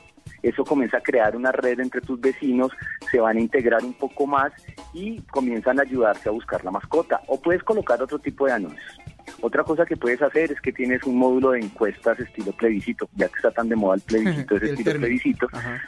Eso 0.44 0.62
comienza 0.62 0.98
a 0.98 1.00
crear 1.00 1.34
una 1.34 1.50
red 1.52 1.80
entre 1.80 2.02
tus 2.02 2.20
vecinos, 2.20 2.70
se 3.10 3.18
van 3.18 3.38
a 3.38 3.40
integrar 3.40 3.82
un 3.82 3.94
poco 3.94 4.26
más 4.26 4.52
y 4.92 5.20
comienzan 5.22 5.78
a 5.78 5.82
ayudarse 5.82 6.28
a 6.28 6.32
buscar 6.32 6.62
la 6.64 6.70
mascota. 6.70 7.20
O 7.28 7.40
puedes 7.40 7.62
colocar 7.62 8.00
otro 8.02 8.18
tipo 8.18 8.46
de 8.46 8.52
anuncios. 8.52 8.98
Otra 9.40 9.64
cosa 9.64 9.86
que 9.86 9.96
puedes 9.96 10.20
hacer 10.20 10.52
es 10.52 10.60
que 10.60 10.70
tienes 10.70 11.02
un 11.04 11.16
módulo 11.16 11.52
de 11.52 11.60
encuestas 11.60 12.20
estilo 12.20 12.52
plebiscito, 12.52 13.08
ya 13.14 13.26
que 13.28 13.36
está 13.36 13.50
tan 13.50 13.70
de 13.70 13.76
moda 13.76 13.94
el 13.94 14.02
plebiscito, 14.02 14.56
es 14.56 14.62
El 14.62 14.68
estilo 14.68 14.84
término. 14.84 15.00
plebiscito. 15.06 15.48
Ajá. 15.52 15.82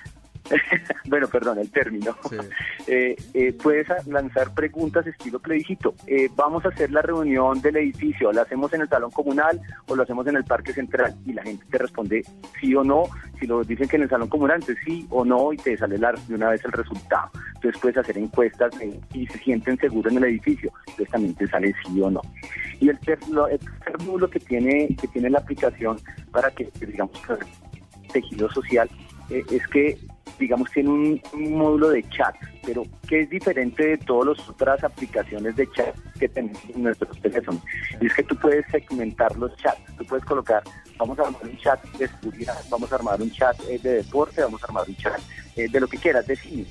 bueno, 1.06 1.28
perdón, 1.28 1.58
el 1.58 1.70
término. 1.70 2.16
Sí. 2.28 2.36
Eh, 2.88 3.16
eh, 3.34 3.52
puedes 3.52 3.88
lanzar 4.06 4.54
preguntas 4.54 5.04
estilo 5.04 5.40
plebiscito. 5.40 5.96
Eh, 6.06 6.28
vamos 6.36 6.64
a 6.64 6.68
hacer 6.68 6.92
la 6.92 7.02
reunión 7.02 7.60
del 7.60 7.78
edificio, 7.78 8.30
¿la 8.30 8.42
hacemos 8.42 8.72
en 8.74 8.82
el 8.82 8.88
salón 8.88 9.10
comunal 9.10 9.60
o 9.88 9.96
lo 9.96 10.04
hacemos 10.04 10.24
en 10.28 10.36
el 10.36 10.44
parque 10.44 10.72
central? 10.72 11.16
Y 11.26 11.32
la 11.32 11.42
gente 11.42 11.64
te 11.68 11.78
responde 11.78 12.24
sí 12.60 12.72
o 12.76 12.84
no. 12.84 13.06
Si 13.40 13.46
lo 13.48 13.64
dicen 13.64 13.88
que 13.88 13.96
en 13.96 14.02
el 14.02 14.08
salón 14.08 14.28
comunal, 14.28 14.60
entonces 14.60 14.84
sí 14.86 15.04
o 15.10 15.24
no 15.24 15.52
y 15.52 15.56
te 15.56 15.76
sale 15.76 15.98
la- 15.98 16.12
de 16.12 16.34
una 16.36 16.50
vez 16.50 16.64
el 16.64 16.70
resultado. 16.70 17.28
Entonces 17.56 17.80
puedes 17.80 17.98
hacer 17.98 18.18
encuestas 18.18 18.72
eh, 18.80 19.00
y 19.14 19.26
se 19.26 19.38
sienten 19.38 19.76
seguros 19.78 20.12
en 20.12 20.18
el 20.18 20.24
edificio. 20.24 20.70
Entonces 20.86 21.10
también 21.10 21.34
te 21.34 21.48
sale 21.48 21.74
sí 21.84 22.00
o 22.00 22.08
no. 22.08 22.22
Y 22.78 22.88
el, 22.88 22.98
tercer 23.00 23.18
módulo 24.04 24.30
que 24.30 24.38
tiene, 24.38 24.94
que 25.00 25.08
tiene 25.08 25.28
la 25.28 25.38
aplicación 25.38 25.98
para 26.30 26.52
que, 26.52 26.70
digamos, 26.80 27.20
tejido 28.12 28.48
social 28.50 28.88
eh, 29.30 29.42
es 29.50 29.66
que 29.68 29.98
digamos 30.38 30.70
tiene 30.70 30.90
un, 30.90 31.22
un 31.32 31.52
módulo 31.54 31.90
de 31.90 32.02
chat 32.10 32.34
pero 32.64 32.82
que 33.08 33.20
es 33.20 33.30
diferente 33.30 33.86
de 33.86 33.98
todas 33.98 34.36
las 34.36 34.48
otras 34.48 34.82
aplicaciones 34.82 35.56
de 35.56 35.68
chat 35.72 35.94
que 36.18 36.28
tenemos 36.28 36.60
en 36.74 36.82
nuestros 36.82 37.20
teléfonos 37.20 37.62
y 38.00 38.06
es 38.06 38.14
que 38.14 38.22
tú 38.22 38.36
puedes 38.36 38.66
segmentar 38.70 39.36
los 39.36 39.56
chats 39.56 39.96
tú 39.96 40.04
puedes 40.04 40.24
colocar 40.24 40.62
vamos 40.98 41.18
a 41.18 41.22
armar 41.22 41.42
un 41.42 41.56
chat 41.58 41.82
de 41.96 42.08
seguridad 42.08 42.56
vamos 42.70 42.92
a 42.92 42.96
armar 42.96 43.20
un 43.20 43.30
chat 43.30 43.56
eh, 43.68 43.78
de 43.82 43.94
deporte 43.94 44.42
vamos 44.42 44.62
a 44.62 44.66
armar 44.66 44.84
un 44.88 44.96
chat 44.96 45.20
eh, 45.56 45.68
de 45.68 45.80
lo 45.80 45.88
que 45.88 45.98
quieras 45.98 46.26
de 46.26 46.36
cine 46.36 46.66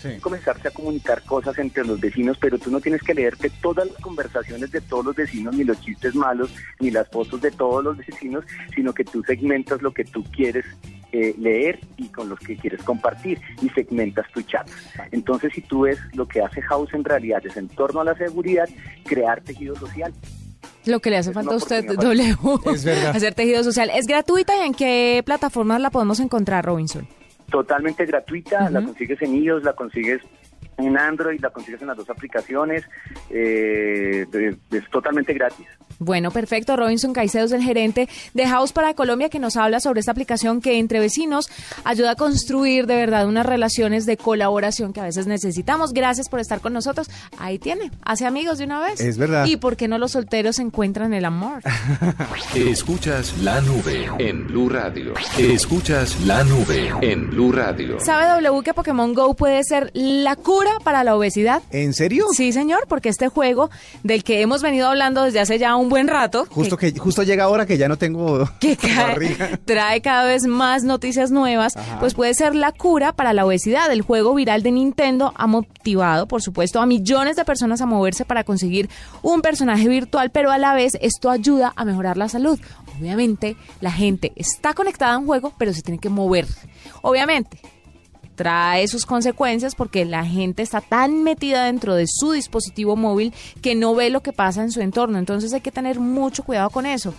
Sí. 0.00 0.18
comenzarse 0.18 0.66
a 0.66 0.70
comunicar 0.70 1.22
cosas 1.24 1.58
entre 1.58 1.84
los 1.84 2.00
vecinos, 2.00 2.38
pero 2.40 2.58
tú 2.58 2.70
no 2.70 2.80
tienes 2.80 3.02
que 3.02 3.12
leerte 3.12 3.50
todas 3.60 3.86
las 3.86 3.98
conversaciones 3.98 4.70
de 4.70 4.80
todos 4.80 5.04
los 5.04 5.14
vecinos, 5.14 5.54
ni 5.54 5.62
los 5.62 5.78
chistes 5.82 6.14
malos, 6.14 6.50
ni 6.78 6.90
las 6.90 7.06
fotos 7.08 7.42
de 7.42 7.50
todos 7.50 7.84
los 7.84 7.98
vecinos, 7.98 8.46
sino 8.74 8.94
que 8.94 9.04
tú 9.04 9.22
segmentas 9.24 9.82
lo 9.82 9.92
que 9.92 10.04
tú 10.04 10.24
quieres 10.24 10.64
eh, 11.12 11.34
leer 11.38 11.80
y 11.96 12.08
con 12.08 12.28
los 12.28 12.38
que 12.38 12.56
quieres 12.56 12.82
compartir 12.82 13.40
y 13.62 13.68
segmentas 13.70 14.26
tu 14.32 14.42
chat. 14.42 14.68
Entonces, 15.10 15.52
si 15.54 15.60
tú 15.62 15.82
ves 15.82 15.98
lo 16.14 16.26
que 16.26 16.40
hace 16.40 16.62
House 16.62 16.92
en 16.94 17.04
realidad 17.04 17.40
es 17.44 17.56
en 17.56 17.68
torno 17.68 18.00
a 18.00 18.04
la 18.04 18.14
seguridad, 18.16 18.68
crear 19.04 19.40
tejido 19.40 19.74
social. 19.76 20.12
Lo 20.86 21.00
que 21.00 21.10
le 21.10 21.18
hace 21.18 21.30
Es 21.30 21.34
falta 21.34 21.52
a 21.54 21.56
usted, 21.56 21.84
W, 21.84 22.36
Es 22.74 22.84
verdad. 22.84 23.16
hacer 23.16 23.34
tejido 23.34 23.62
social. 23.62 23.90
¿Es 23.94 24.06
gratuita 24.06 24.56
y 24.56 24.66
en 24.66 24.74
qué 24.74 25.22
plataformas 25.26 25.80
la 25.80 25.90
podemos 25.90 26.20
encontrar, 26.20 26.64
Robinson? 26.64 27.06
Totalmente 27.50 28.06
gratuita, 28.06 28.70
la 28.70 28.82
consigues 28.82 29.20
en 29.22 29.34
iOS, 29.34 29.64
la 29.64 29.72
consigues 29.74 30.22
en 30.78 30.96
Android, 30.96 31.40
la 31.40 31.50
consigues 31.50 31.82
en 31.82 31.88
las 31.88 31.96
dos 31.96 32.08
aplicaciones, 32.08 32.84
eh, 33.28 34.24
es 34.70 34.90
totalmente 34.90 35.34
gratis. 35.34 35.66
Bueno, 36.00 36.30
perfecto. 36.30 36.76
Robinson 36.76 37.12
Caicedo 37.12 37.44
es 37.44 37.52
el 37.52 37.62
gerente 37.62 38.08
de 38.32 38.46
House 38.46 38.72
para 38.72 38.94
Colombia 38.94 39.28
que 39.28 39.38
nos 39.38 39.56
habla 39.56 39.80
sobre 39.80 40.00
esta 40.00 40.12
aplicación 40.12 40.62
que 40.62 40.78
entre 40.78 40.98
vecinos 40.98 41.50
ayuda 41.84 42.12
a 42.12 42.14
construir 42.16 42.86
de 42.86 42.96
verdad 42.96 43.28
unas 43.28 43.44
relaciones 43.44 44.06
de 44.06 44.16
colaboración 44.16 44.94
que 44.94 45.00
a 45.00 45.04
veces 45.04 45.26
necesitamos. 45.26 45.92
Gracias 45.92 46.30
por 46.30 46.40
estar 46.40 46.60
con 46.62 46.72
nosotros. 46.72 47.10
Ahí 47.36 47.58
tiene, 47.58 47.90
hace 48.02 48.24
amigos 48.24 48.56
de 48.56 48.64
una 48.64 48.80
vez. 48.80 48.98
Es 48.98 49.18
verdad. 49.18 49.44
¿Y 49.44 49.58
por 49.58 49.76
qué 49.76 49.88
no 49.88 49.98
los 49.98 50.12
solteros 50.12 50.58
encuentran 50.58 51.12
el 51.12 51.26
amor? 51.26 51.60
Escuchas 52.54 53.36
la 53.42 53.60
nube 53.60 54.08
en 54.18 54.46
Blue 54.46 54.70
Radio. 54.70 55.12
Escuchas 55.36 56.18
la 56.24 56.44
nube 56.44 56.94
en 57.02 57.28
Blue 57.28 57.52
Radio. 57.52 58.00
¿Sabe 58.00 58.26
W 58.26 58.62
que 58.64 58.72
Pokémon 58.72 59.12
Go 59.12 59.34
puede 59.34 59.62
ser 59.64 59.90
la 59.92 60.34
cura 60.36 60.70
para 60.82 61.04
la 61.04 61.14
obesidad? 61.14 61.62
¿En 61.70 61.92
serio? 61.92 62.24
Sí, 62.32 62.54
señor, 62.54 62.86
porque 62.88 63.10
este 63.10 63.28
juego 63.28 63.68
del 64.02 64.24
que 64.24 64.40
hemos 64.40 64.62
venido 64.62 64.88
hablando 64.88 65.24
desde 65.24 65.40
hace 65.40 65.58
ya 65.58 65.76
un 65.76 65.89
buen 65.90 66.08
rato, 66.08 66.46
Justo 66.48 66.78
que 66.78 66.98
justo 66.98 67.22
llega 67.22 67.44
ahora 67.44 67.66
que 67.66 67.76
ya 67.76 67.88
no 67.88 67.98
tengo 67.98 68.48
que 68.60 68.76
trae 69.66 70.00
cada 70.00 70.24
vez 70.24 70.46
más 70.46 70.84
noticias 70.84 71.30
nuevas, 71.30 71.74
pues 71.98 72.14
puede 72.14 72.32
ser 72.32 72.54
la 72.54 72.72
cura 72.72 73.12
para 73.12 73.34
la 73.34 73.44
obesidad. 73.44 73.92
El 73.92 74.00
juego 74.00 74.34
viral 74.34 74.62
de 74.62 74.70
Nintendo 74.70 75.34
ha 75.36 75.46
motivado, 75.46 76.26
por 76.26 76.40
supuesto, 76.40 76.80
a 76.80 76.86
millones 76.86 77.36
de 77.36 77.44
personas 77.44 77.82
a 77.82 77.86
moverse 77.86 78.24
para 78.24 78.44
conseguir 78.44 78.88
un 79.20 79.42
personaje 79.42 79.86
virtual, 79.88 80.30
pero 80.30 80.50
a 80.50 80.56
la 80.56 80.72
vez 80.72 80.96
esto 81.02 81.28
ayuda 81.28 81.74
a 81.76 81.84
mejorar 81.84 82.16
la 82.16 82.28
salud. 82.30 82.58
Obviamente, 82.98 83.56
la 83.80 83.90
gente 83.90 84.32
está 84.36 84.72
conectada 84.72 85.14
a 85.14 85.18
un 85.18 85.26
juego, 85.26 85.52
pero 85.58 85.74
se 85.74 85.82
tiene 85.82 85.98
que 85.98 86.08
mover. 86.08 86.46
Obviamente, 87.02 87.58
trae 88.40 88.88
sus 88.88 89.04
consecuencias 89.04 89.74
porque 89.74 90.06
la 90.06 90.24
gente 90.24 90.62
está 90.62 90.80
tan 90.80 91.24
metida 91.24 91.66
dentro 91.66 91.94
de 91.94 92.06
su 92.08 92.32
dispositivo 92.32 92.96
móvil 92.96 93.34
que 93.60 93.74
no 93.74 93.94
ve 93.94 94.08
lo 94.08 94.22
que 94.22 94.32
pasa 94.32 94.62
en 94.62 94.72
su 94.72 94.80
entorno. 94.80 95.18
Entonces 95.18 95.52
hay 95.52 95.60
que 95.60 95.70
tener 95.70 96.00
mucho 96.00 96.42
cuidado 96.42 96.70
con 96.70 96.86
eso. 96.86 97.12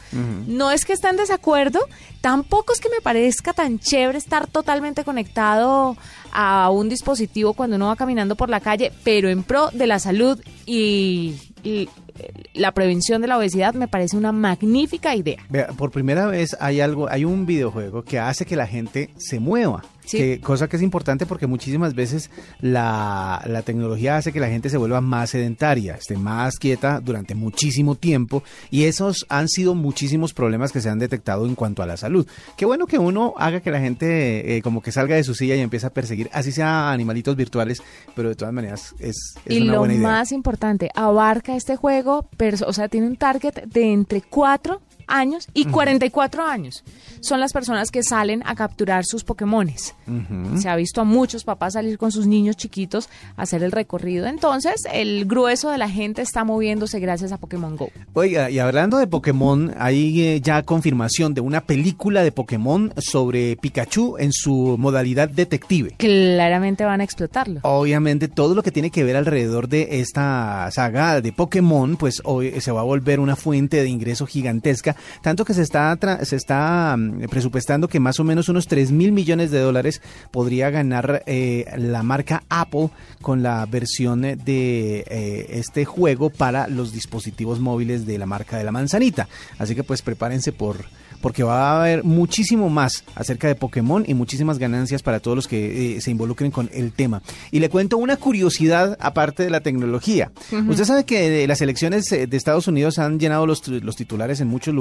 No 0.48 0.72
es 0.72 0.84
que 0.84 0.94
esté 0.94 1.10
en 1.10 1.18
desacuerdo, 1.18 1.80
tampoco 2.22 2.74
es 2.74 2.80
que 2.80 2.90
me 2.90 3.02
parezca 3.04 3.54
tan 3.54 3.78
chévere 3.78 4.18
estar 4.18 4.48
totalmente 4.48 5.04
conectado 5.04 5.96
a 6.34 6.72
un 6.72 6.90
dispositivo 6.90 7.54
cuando 7.54 7.76
uno 7.76 7.90
va 7.90 7.96
caminando 7.96 8.36
por 8.36 8.50
la 8.50 8.60
calle, 8.60 8.92
pero 9.04 9.30
en 9.30 9.44
pro 9.44 9.70
de 9.70 9.86
la 9.86 10.00
salud 10.00 10.42
y, 10.66 11.36
y, 11.62 11.88
eh, 12.18 12.34
la 12.56 12.72
prevención 12.72 13.22
de 13.22 13.28
la 13.28 13.38
obesidad 13.38 13.76
me 13.76 13.88
parece 13.88 14.18
una 14.18 14.32
magnífica 14.32 15.16
idea. 15.16 15.46
Por 15.78 15.92
primera 15.92 16.26
vez 16.26 16.58
hay 16.60 16.82
algo, 16.82 17.08
hay 17.12 17.26
un 17.26 17.46
videojuego 17.46 18.02
que 18.02 18.18
hace 18.18 18.44
que 18.48 18.56
la 18.56 18.66
gente 18.66 19.12
se 19.18 19.40
mueva. 19.40 19.84
Sí. 20.06 20.18
Que, 20.18 20.40
cosa 20.40 20.68
que 20.68 20.78
es 20.78 20.82
importante 20.82 21.26
porque 21.26 21.48
muchísimas 21.48 21.94
veces 21.94 22.30
la, 22.60 23.42
la 23.46 23.62
tecnología 23.62 24.18
hace 24.18 24.34
que 24.34 24.40
la 24.40 24.48
gente 24.48 24.70
se 24.70 24.78
vuelva 24.78 25.02
más 25.02 25.32
sedentaria, 25.32 25.96
esté 25.96 26.18
más 26.18 26.58
quieta 26.58 27.00
durante 27.00 27.36
muchísimo 27.36 27.96
tiempo 27.96 28.44
y 28.70 28.86
esos 28.86 29.26
han 29.30 29.48
sido 29.48 29.76
muchísimos 29.76 30.34
problemas 30.34 30.72
que 30.72 30.82
se 30.82 30.90
han 30.90 31.00
detectado 31.00 31.46
en 31.46 31.56
cuanto 31.56 31.84
a 31.84 31.86
la 31.86 31.98
salud. 31.98 32.28
Qué 32.58 32.66
bueno 32.66 32.88
que 32.88 32.98
uno 32.98 33.34
haga 33.38 33.62
que 33.62 33.72
la 33.72 33.80
gente 33.80 34.58
eh, 34.58 34.62
como 34.62 34.82
que 34.82 34.92
salga 34.92 35.16
de 35.16 35.24
su 35.24 35.36
silla 35.36 35.56
y 35.56 35.60
empiece 35.60 35.88
a 35.88 35.94
perseguir, 35.94 36.30
así 36.34 36.52
sea 36.52 36.92
animalitos 36.92 37.36
virtuales, 37.36 37.82
pero 38.16 38.30
de 38.30 38.36
todas 38.36 38.54
maneras 38.54 38.96
es, 39.00 39.36
es 39.46 39.56
y 39.56 39.62
una 39.62 39.74
lo 39.74 39.80
buena 39.80 39.94
idea. 39.94 40.08
más 40.08 40.32
importante, 40.32 40.90
abarca 40.96 41.56
este 41.56 41.76
juego, 41.76 42.28
o 42.66 42.74
sea, 42.74 42.90
tiene 42.90 43.08
un 43.08 43.16
target 43.16 43.64
de 43.66 43.94
entre 43.94 44.22
4 44.22 44.82
años 45.08 45.48
y 45.54 45.66
44 45.66 46.44
años. 46.44 46.84
Son 47.20 47.40
las 47.40 47.54
personas 47.54 47.92
que 47.92 48.04
salen 48.04 48.42
a 48.46 48.56
capturar 48.56 49.06
sus 49.06 49.24
Pokémones. 49.24 49.96
Se 50.58 50.70
ha 50.70 50.76
visto 50.76 51.02
a 51.02 51.04
muchos 51.04 51.44
papás 51.44 51.74
salir 51.74 51.98
con 51.98 52.12
sus 52.12 52.28
niños 52.28 52.58
chiquitos 52.58 53.10
a 53.38 53.44
hacer 53.44 53.64
el 53.64 53.72
recorrido. 53.72 54.28
Entonces, 54.28 54.84
el 54.92 55.26
grueso 55.26 55.70
de 55.70 55.78
la 55.78 55.90
gente 55.90 56.22
está 56.22 56.44
moviéndose 56.44 57.00
gracias 57.00 57.32
a 57.32 57.38
Pokémon 57.38 57.76
Go. 57.76 57.90
Oiga, 58.14 58.50
y 58.50 58.60
hablando 58.60 58.98
de 58.98 59.08
Pokémon, 59.08 59.74
hay 59.78 60.22
eh, 60.22 60.42
ya 60.42 60.64
confirmación 60.64 61.34
de 61.34 61.42
una 61.42 61.62
película 61.62 62.24
de 62.24 62.32
Pokémon 62.32 62.94
sobre 62.98 63.56
Pikachu 63.56 64.18
en 64.18 64.34
su 64.34 64.76
modalidad 64.78 65.30
detective. 65.30 65.96
Claramente 65.98 66.84
van 66.84 67.02
a 67.02 67.04
explotarlo. 67.04 67.60
Obviamente 67.64 68.28
todo 68.28 68.56
lo 68.56 68.64
que 68.64 68.72
tiene 68.72 68.92
que 68.92 69.04
ver 69.04 69.16
alrededor 69.16 69.68
de 69.68 70.02
esta 70.02 70.70
saga 70.72 71.22
de 71.22 71.32
Pokémon, 71.32 71.98
pues 71.98 72.22
hoy 72.26 72.60
se 72.62 72.72
va 72.72 72.82
a 72.82 72.84
volver 72.84 73.20
una 73.20 73.36
fuente 73.36 73.82
de 73.82 73.90
ingreso 73.90 74.26
gigantesca, 74.26 74.91
tanto 75.22 75.46
que 75.46 75.54
se 75.54 75.62
está 75.62 75.98
se 76.24 76.36
está 76.36 76.96
mm, 76.98 77.28
presupuestando 77.30 77.88
que 77.88 78.00
más 78.00 78.20
o 78.20 78.24
menos 78.24 78.50
unos 78.50 78.68
3 78.68 78.92
mil 78.92 79.12
millones 79.12 79.52
de 79.52 79.60
dólares 79.60 80.02
podría 80.32 80.70
ganar 80.70 81.24
eh, 81.26 81.66
la 81.78 82.04
marca 82.04 82.44
Apple 82.50 82.90
con 83.22 83.44
la 83.44 83.66
versión 83.66 84.22
de 84.22 85.04
eh, 85.08 85.48
este 85.52 85.86
juego 85.86 86.30
para 86.30 86.68
los 86.68 86.92
dispositivos 86.92 87.60
móviles 87.60 88.06
de 88.06 88.18
la 88.18 88.26
marca 88.26 88.58
de 88.58 88.64
la 88.64 88.72
manzanita. 88.72 89.28
Así 89.58 89.76
que 89.76 89.84
pues 89.84 90.02
prepárense 90.02 90.52
por 90.52 90.86
porque 91.22 91.44
va 91.44 91.72
a 91.72 91.82
haber 91.82 92.04
muchísimo 92.04 92.70
más 92.70 93.04
acerca 93.16 93.48
de 93.48 93.56
Pokémon 93.56 94.04
y 94.08 94.14
muchísimas 94.14 94.58
ganancias 94.58 95.04
para 95.04 95.20
todos 95.20 95.36
los 95.36 95.48
que 95.48 95.98
eh, 95.98 96.02
se 96.02 96.12
involucren 96.12 96.52
con 96.52 96.70
el 96.74 96.92
tema. 96.92 97.22
Y 97.52 97.60
le 97.60 97.70
cuento 97.70 97.98
una 97.98 98.18
curiosidad 98.18 98.98
aparte 99.00 99.44
de 99.44 99.50
la 99.50 99.62
tecnología. 99.62 100.32
Usted 100.68 100.86
sabe 100.86 101.06
que 101.06 101.48
las 101.48 101.62
elecciones 101.62 102.06
de 102.06 102.28
Estados 102.32 102.68
Unidos 102.68 102.98
han 102.98 103.20
llenado 103.20 103.46
los, 103.46 103.68
los 103.68 103.96
titulares 103.96 104.42
en 104.42 104.48
muchos 104.48 104.74
lugares 104.74 104.81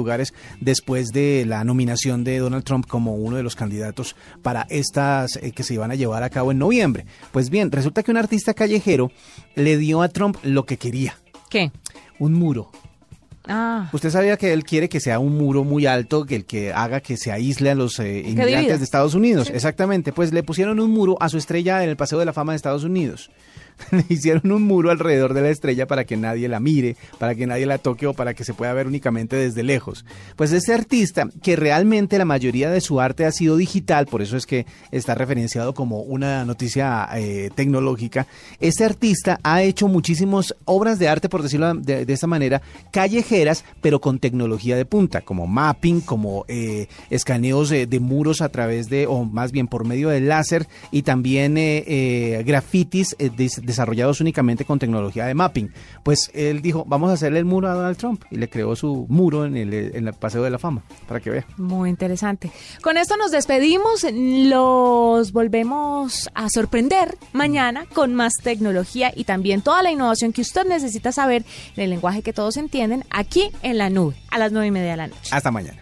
después 0.59 1.09
de 1.09 1.45
la 1.47 1.63
nominación 1.63 2.23
de 2.23 2.39
Donald 2.39 2.63
Trump 2.63 2.85
como 2.87 3.15
uno 3.15 3.37
de 3.37 3.43
los 3.43 3.55
candidatos 3.55 4.15
para 4.41 4.65
estas 4.69 5.35
eh, 5.37 5.51
que 5.51 5.63
se 5.63 5.73
iban 5.73 5.91
a 5.91 5.95
llevar 5.95 6.23
a 6.23 6.29
cabo 6.29 6.51
en 6.51 6.59
noviembre. 6.59 7.05
Pues 7.31 7.49
bien, 7.49 7.71
resulta 7.71 8.03
que 8.03 8.11
un 8.11 8.17
artista 8.17 8.53
callejero 8.53 9.11
le 9.55 9.77
dio 9.77 10.01
a 10.01 10.09
Trump 10.09 10.37
lo 10.43 10.65
que 10.65 10.77
quería, 10.77 11.15
¿Qué? 11.49 11.71
un 12.19 12.33
muro. 12.33 12.71
Ah, 13.47 13.89
Usted 13.91 14.11
sabía 14.11 14.37
que 14.37 14.53
él 14.53 14.63
quiere 14.63 14.87
que 14.87 14.99
sea 14.99 15.17
un 15.17 15.35
muro 15.37 15.63
muy 15.63 15.87
alto, 15.87 16.25
que 16.25 16.35
el 16.35 16.45
que 16.45 16.71
haga 16.71 17.01
que 17.01 17.17
se 17.17 17.31
aísle 17.31 17.71
a 17.71 17.75
los 17.75 17.99
eh, 17.99 18.19
inmigrantes 18.19 18.77
de 18.77 18.83
Estados 18.85 19.15
Unidos. 19.15 19.49
Exactamente. 19.49 20.13
Pues 20.13 20.31
le 20.31 20.43
pusieron 20.43 20.79
un 20.79 20.91
muro 20.91 21.17
a 21.19 21.27
su 21.27 21.37
estrella 21.37 21.83
en 21.83 21.89
el 21.89 21.97
Paseo 21.97 22.19
de 22.19 22.25
la 22.25 22.33
Fama 22.33 22.53
de 22.53 22.57
Estados 22.57 22.83
Unidos. 22.83 23.31
Hicieron 24.09 24.51
un 24.51 24.63
muro 24.63 24.91
alrededor 24.91 25.33
de 25.33 25.41
la 25.41 25.49
estrella 25.49 25.87
para 25.87 26.05
que 26.05 26.17
nadie 26.17 26.47
la 26.47 26.59
mire, 26.59 26.95
para 27.19 27.35
que 27.35 27.47
nadie 27.47 27.65
la 27.65 27.77
toque 27.77 28.07
o 28.07 28.13
para 28.13 28.33
que 28.33 28.43
se 28.43 28.53
pueda 28.53 28.73
ver 28.73 28.87
únicamente 28.87 29.35
desde 29.35 29.63
lejos. 29.63 30.05
Pues 30.35 30.51
este 30.51 30.73
artista, 30.73 31.27
que 31.41 31.55
realmente 31.55 32.17
la 32.17 32.25
mayoría 32.25 32.69
de 32.69 32.81
su 32.81 32.99
arte 33.01 33.25
ha 33.25 33.31
sido 33.31 33.57
digital, 33.57 34.05
por 34.05 34.21
eso 34.21 34.37
es 34.37 34.45
que 34.45 34.65
está 34.91 35.15
referenciado 35.15 35.73
como 35.73 36.01
una 36.01 36.45
noticia 36.45 37.07
eh, 37.15 37.49
tecnológica, 37.55 38.27
este 38.59 38.83
artista 38.85 39.39
ha 39.43 39.61
hecho 39.63 39.87
muchísimas 39.87 40.55
obras 40.65 40.99
de 40.99 41.07
arte, 41.07 41.29
por 41.29 41.43
decirlo 41.43 41.73
de, 41.73 42.05
de 42.05 42.13
esta 42.13 42.27
manera, 42.27 42.61
callejeras, 42.91 43.63
pero 43.81 43.99
con 44.01 44.19
tecnología 44.19 44.75
de 44.75 44.85
punta, 44.85 45.21
como 45.21 45.47
mapping, 45.47 46.01
como 46.01 46.45
eh, 46.47 46.87
escaneos 47.09 47.69
de, 47.69 47.87
de 47.87 47.99
muros 47.99 48.41
a 48.41 48.49
través 48.49 48.89
de, 48.89 49.07
o 49.07 49.23
más 49.25 49.51
bien 49.51 49.67
por 49.67 49.85
medio 49.85 50.09
de 50.09 50.21
láser, 50.21 50.67
y 50.91 51.01
también 51.03 51.55
eh, 51.57 52.43
grafitis 52.45 53.15
des- 53.37 53.61
desarrollados 53.71 54.21
únicamente 54.21 54.65
con 54.65 54.79
tecnología 54.79 55.25
de 55.25 55.33
mapping. 55.33 55.71
Pues 56.03 56.29
él 56.33 56.61
dijo, 56.61 56.85
vamos 56.85 57.09
a 57.09 57.13
hacerle 57.13 57.39
el 57.39 57.45
muro 57.45 57.69
a 57.69 57.73
Donald 57.73 57.97
Trump, 57.97 58.23
y 58.29 58.37
le 58.37 58.49
creó 58.49 58.75
su 58.75 59.05
muro 59.09 59.45
en 59.45 59.57
el, 59.57 59.73
en 59.73 60.07
el 60.07 60.13
Paseo 60.13 60.43
de 60.43 60.49
la 60.49 60.59
Fama, 60.59 60.83
para 61.07 61.19
que 61.19 61.29
vea. 61.29 61.45
Muy 61.57 61.89
interesante. 61.89 62.51
Con 62.81 62.97
esto 62.97 63.17
nos 63.17 63.31
despedimos. 63.31 64.05
Los 64.11 65.31
volvemos 65.31 66.29
a 66.33 66.49
sorprender 66.49 67.17
mañana 67.33 67.85
con 67.93 68.13
más 68.13 68.33
tecnología 68.41 69.11
y 69.15 69.23
también 69.23 69.61
toda 69.61 69.83
la 69.83 69.91
innovación 69.91 70.33
que 70.33 70.41
usted 70.41 70.65
necesita 70.65 71.11
saber 71.11 71.43
en 71.75 71.83
el 71.83 71.89
lenguaje 71.89 72.21
que 72.21 72.33
todos 72.33 72.57
entienden 72.57 73.03
aquí 73.09 73.51
en 73.61 73.77
la 73.77 73.89
nube 73.89 74.15
a 74.29 74.37
las 74.37 74.51
nueve 74.51 74.67
y 74.67 74.71
media 74.71 74.91
de 74.91 74.97
la 74.97 75.07
noche. 75.07 75.29
Hasta 75.31 75.51
mañana. 75.51 75.81